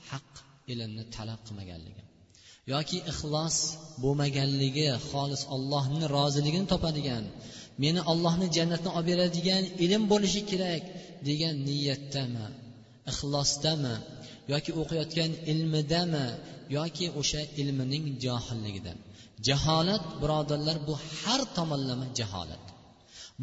haq 0.09 0.29
ilmni 0.73 1.03
talab 1.15 1.39
qilmaganligi. 1.47 2.03
Yoki 2.73 2.97
ixlos 3.11 3.57
bo'lmaganligi 4.03 4.87
xolis 5.09 5.41
ollohni 5.55 6.05
roziligini 6.15 6.67
topadigan 6.73 7.23
meni 7.83 8.01
ollohni 8.11 8.47
jannatni 8.57 8.89
olib 8.97 9.07
beradigan 9.11 9.63
ilm 9.85 10.03
bo'lishi 10.11 10.41
kerak 10.51 10.83
degan 11.27 11.55
niyatdami 11.67 12.47
ixlosdami 13.11 13.95
yoki 14.53 14.71
o'qiyotgan 14.81 15.31
ilmidami 15.51 16.27
yoki 16.77 17.05
o'sha 17.19 17.41
ilmining 17.61 18.05
johilligida 18.25 18.93
jaholat 19.47 20.03
birodarlar 20.21 20.77
bu 20.87 20.95
har 21.19 21.41
tomonlama 21.57 22.07
jaholat. 22.19 22.63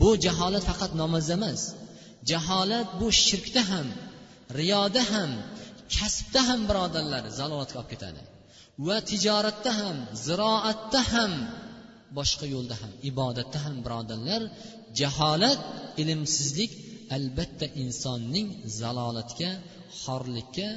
Bu 0.00 0.08
jaholat 0.24 0.64
faqat 0.70 0.92
namozda 1.02 1.34
emas. 1.38 1.60
Jaholat 2.30 2.88
bu 3.00 3.08
shirkda 3.24 3.62
ham 3.70 3.88
riyoda 4.60 5.02
ham 5.12 5.30
kasbda 5.96 6.40
ham 6.48 6.60
birodarlar 6.70 7.22
zalolatga 7.38 7.76
olib 7.80 7.90
ketadi. 7.94 8.22
Va 8.86 8.96
tijoratda 9.10 9.70
ham 9.80 9.96
ziroatda 10.26 11.00
ham 11.12 11.32
boshqa 12.18 12.46
yo'lda 12.54 12.74
ham 12.80 12.92
ibodatda 13.10 13.58
ham 13.64 13.74
birodarlar 13.84 14.42
jaholat 15.00 15.60
ilmsizlik 16.02 16.72
albatta 17.16 17.66
insonning 17.82 18.48
zalolatga 18.80 19.50
xorlikka 20.02 20.68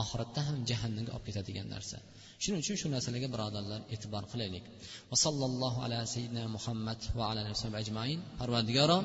oxiratda 0.00 0.40
ham 0.48 0.56
jahannamga 0.70 1.10
olib 1.16 1.24
ketadigan 1.28 1.66
narsa. 1.74 1.96
Shuning 2.42 2.60
uchun 2.64 2.76
shu 2.80 2.86
narsalarga 2.94 3.28
birodarlar 3.34 3.80
e'tibor 3.94 4.24
qilaylik. 4.32 4.64
Va 5.10 5.16
sallallohu 5.24 5.78
ala 5.86 5.98
sayyidina 6.12 6.44
muhammad 6.56 7.00
va 7.18 7.24
ala 7.30 7.40
ajmain. 7.82 8.18
Parvardigoro 8.40 8.98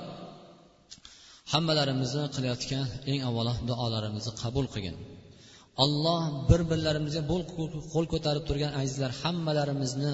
hammalarimizni 1.54 2.26
qilayotgan 2.36 2.86
eng 3.12 3.20
avvalo 3.30 3.54
duolarimizni 3.70 4.32
qabul 4.42 4.66
qilgin. 4.74 4.98
Alloh 5.84 6.22
bir 6.50 6.62
birlarimizga 6.72 7.22
qo'l 7.94 8.06
ko'tarib 8.14 8.44
turgan 8.50 8.72
azizlar 8.82 9.12
hammalarimizni 9.22 10.14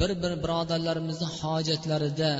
bir 0.00 0.10
bir 0.22 0.32
birodarlarimizni 0.44 1.28
hojatlarida 1.40 2.32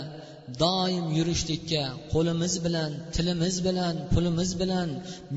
doim 0.62 1.06
yurishlikka 1.18 1.82
qo'limiz 2.12 2.54
bilan 2.66 2.90
tilimiz 3.16 3.56
bilan 3.66 3.94
pulimiz 4.12 4.50
bilan 4.60 4.88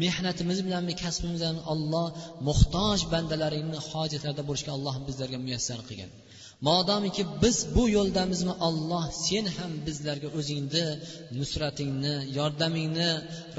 mehnatimiz 0.03 0.59
bilanmi 0.65 0.93
kasbimiz 1.03 1.39
bilan 1.43 1.59
olloh 1.73 2.07
muhtoj 2.47 2.99
bandalaringni 3.13 3.79
hojatlarida 3.91 4.43
bo'lishga 4.49 4.71
alloh 4.77 4.95
bizlarga 5.07 5.37
muyassar 5.45 5.79
qilgin 5.87 6.09
modomiki 6.61 7.23
biz 7.43 7.57
bu 7.75 7.83
yo'ldamizmi? 7.97 8.53
Olloh 8.67 9.05
sen 9.27 9.45
ham 9.57 9.71
bizlarga 9.87 10.29
o'zingni 10.39 10.85
nusratingni 11.39 12.15
yordamingni 12.37 13.11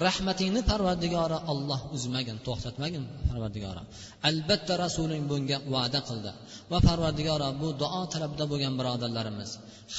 rahmatingni 0.06 0.60
parvardigori 0.70 1.38
olloh 1.52 1.80
uzmagin 1.96 2.36
to'xtatmagin 2.46 3.04
parvardigori 3.28 3.82
albatta 4.28 4.74
rasuling 4.84 5.24
bunga 5.30 5.58
va'da 5.74 6.00
qildi 6.08 6.32
va 6.72 6.78
parvardigoro 6.88 7.48
bu 7.62 7.68
duo 7.82 8.02
talabida 8.12 8.44
bo'lgan 8.52 8.74
birodarlarimiz 8.80 9.50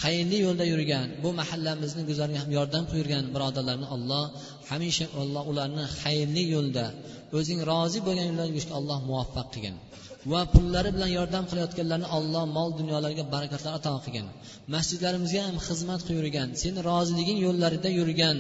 xayrli 0.02 0.38
yo'lda 0.46 0.66
yurgan 0.74 1.08
bu 1.24 1.30
mahallamizni 1.40 2.04
guzariga 2.10 2.40
ham 2.44 2.52
yordam 2.58 2.84
qilib 2.90 3.00
yurgan 3.02 3.26
birodarlarni 3.36 3.88
olloh 3.96 4.24
hamisha 4.70 5.06
alloh 5.22 5.44
ularni 5.52 5.86
xayrli 6.02 6.44
yo'lda 6.56 6.86
o'zing 7.38 7.60
rozi 7.72 8.00
bo'lgan 8.08 8.26
yo'lda 8.30 8.46
yurishga 8.52 8.74
alloh 8.80 9.00
muvaffaq 9.10 9.48
qilgin. 9.54 9.76
Va 10.32 10.42
pullari 10.54 10.90
bilan 10.96 11.12
yordam 11.18 11.44
qilayotganlarni 11.50 12.08
alloh 12.18 12.44
mol 12.58 12.70
dunyolarga 12.80 13.24
barakatlar 13.36 13.74
ato 13.80 13.92
qilgin 14.06 14.28
masjidlarimizga 14.76 15.42
ham 15.48 15.58
xizmat 15.68 16.00
qilib 16.06 16.20
yurgan 16.22 16.50
seni 16.62 16.80
roziliging 16.90 17.40
yo'llarida 17.46 17.90
yurgan 18.00 18.38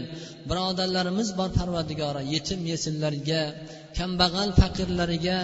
birodarlarimiz 0.50 1.30
bor 1.40 1.50
parvardigora 1.60 2.22
yetim 2.34 2.60
yesinlarga 2.72 3.42
kambag'al 3.98 4.50
faqirlariga 4.62 5.40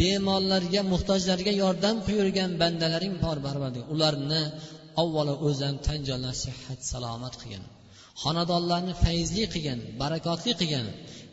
bemorlarga 0.00 0.80
muhtojlarga 0.92 1.52
yordam 1.62 1.96
qilib 2.04 2.18
yurgan 2.22 2.50
bandalaring 2.62 3.14
bor 3.24 3.36
parvardigor 3.46 3.86
ularni 3.94 4.42
avvalo 5.02 5.34
o'zlari 5.46 5.78
tan 5.86 5.98
jonlarini 6.08 6.40
sihat 6.44 6.80
salomat 6.92 7.34
qilgin. 7.40 7.64
Xonadonlarni 8.22 8.94
fayzli 9.04 9.44
qilgin 9.54 9.78
barakotli 10.00 10.52
qilgin. 10.60 10.86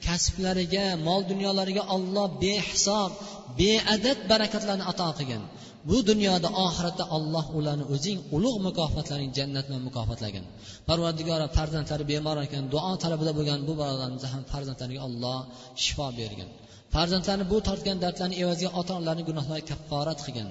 Kasblariga 0.08 0.86
mol 1.08 1.22
dunyolariga 1.32 1.84
olloh 1.96 2.28
behisob 2.44 3.12
beadad 3.60 4.20
barakatlarni 4.32 4.86
ato 4.92 5.08
qilgin. 5.18 5.44
Bu 5.90 5.98
dunyoda 6.10 6.50
oxiratda 6.66 7.06
alloh 7.18 7.46
ularni 7.58 7.86
o'zing 7.94 8.18
ulug' 8.36 8.60
mukofotlaring 8.68 9.32
jannat 9.38 9.66
bilan 9.70 9.84
mukofotlagin. 9.88 10.46
Parvardigora 10.90 11.48
farzandlari 11.58 12.04
bemor 12.12 12.38
ekan 12.46 12.64
duo 12.74 12.92
talabida 13.04 13.32
bo'lgan 13.38 13.60
bu 13.68 13.74
birodarimizni 13.80 14.30
ham 14.34 14.44
farzandlariga 14.52 15.02
alloh 15.08 15.40
shifo 15.84 16.08
bergin. 16.20 16.50
Farzandlarni 16.94 17.46
bu 17.52 17.58
tortgan 17.68 17.98
dardlarni 18.04 18.36
evaziga 18.44 18.72
ota 18.80 18.92
onalarni 18.98 19.24
gunohlari 19.30 19.64
kafforat 19.72 20.20
qilgin. 20.26 20.48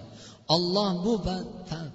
Olloh 0.56 0.90
bu 1.04 1.12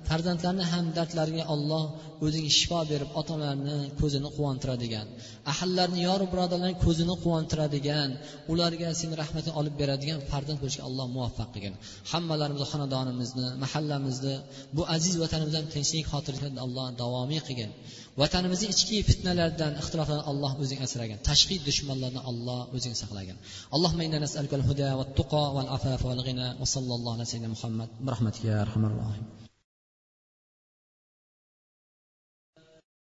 farzandlarni 0.10 0.66
ham 0.72 0.86
dardlariga 0.98 1.44
olloh 1.54 1.84
o'zing 2.26 2.48
shifo 2.58 2.80
berib 2.92 3.10
ota 3.20 3.32
onalarni 3.38 3.78
ko'zini 4.00 4.30
quvontiradigan 4.38 5.08
ahallarni 5.52 6.00
yoru 6.10 6.26
birodarlarni 6.34 6.78
ko'zini 6.86 7.16
quvontiradigan 7.24 8.10
ularga 8.52 8.90
seni 9.02 9.14
rahmating 9.22 9.54
olib 9.62 9.76
beradigan 9.82 10.20
farzand 10.32 10.60
bo'lishga 10.62 10.84
alloh 10.90 11.06
muvaffaq 11.16 11.50
qilgin. 11.54 11.76
Hammalarimizni 12.12 12.68
xonadonimizni 12.72 13.48
mahallamizni 13.64 14.36
bu 14.76 14.82
aziz 14.96 15.14
vatanimizdan 15.24 15.66
tinchlik 15.74 16.06
xotirjamlik 16.14 16.60
alloh 16.66 16.86
davomiy 17.02 17.42
qilgin. 17.48 17.72
Vatanimizni 18.22 18.68
ichki 18.74 18.98
fitnalardan 19.10 19.74
ixtiloflardan 19.82 20.26
alloh 20.32 20.52
o'zing 20.64 20.80
asragin 20.86 21.18
tashqi 21.30 21.56
dushmanlardan 21.68 22.24
alloh 22.32 22.62
o'zing 22.76 22.96
saqlagin 23.02 23.38
alloh 23.76 23.92
inna 24.08 24.20
nas'aluka 24.26 24.56
al-huda 24.60 24.90
va 25.00 25.06
va 25.20 25.44
va 25.56 25.64
va 25.84 25.98
va 26.10 26.24
ghina 26.28 26.48
va 26.62 26.68
sallallohu 26.76 27.16
alayhi 27.18 27.32
va 27.32 27.54
muhammad. 27.56 27.90
Bi 28.06 28.10
rahmatika 28.16 28.48
ya 28.52 28.58
arhamar 28.66 28.92
rohim 29.02 29.39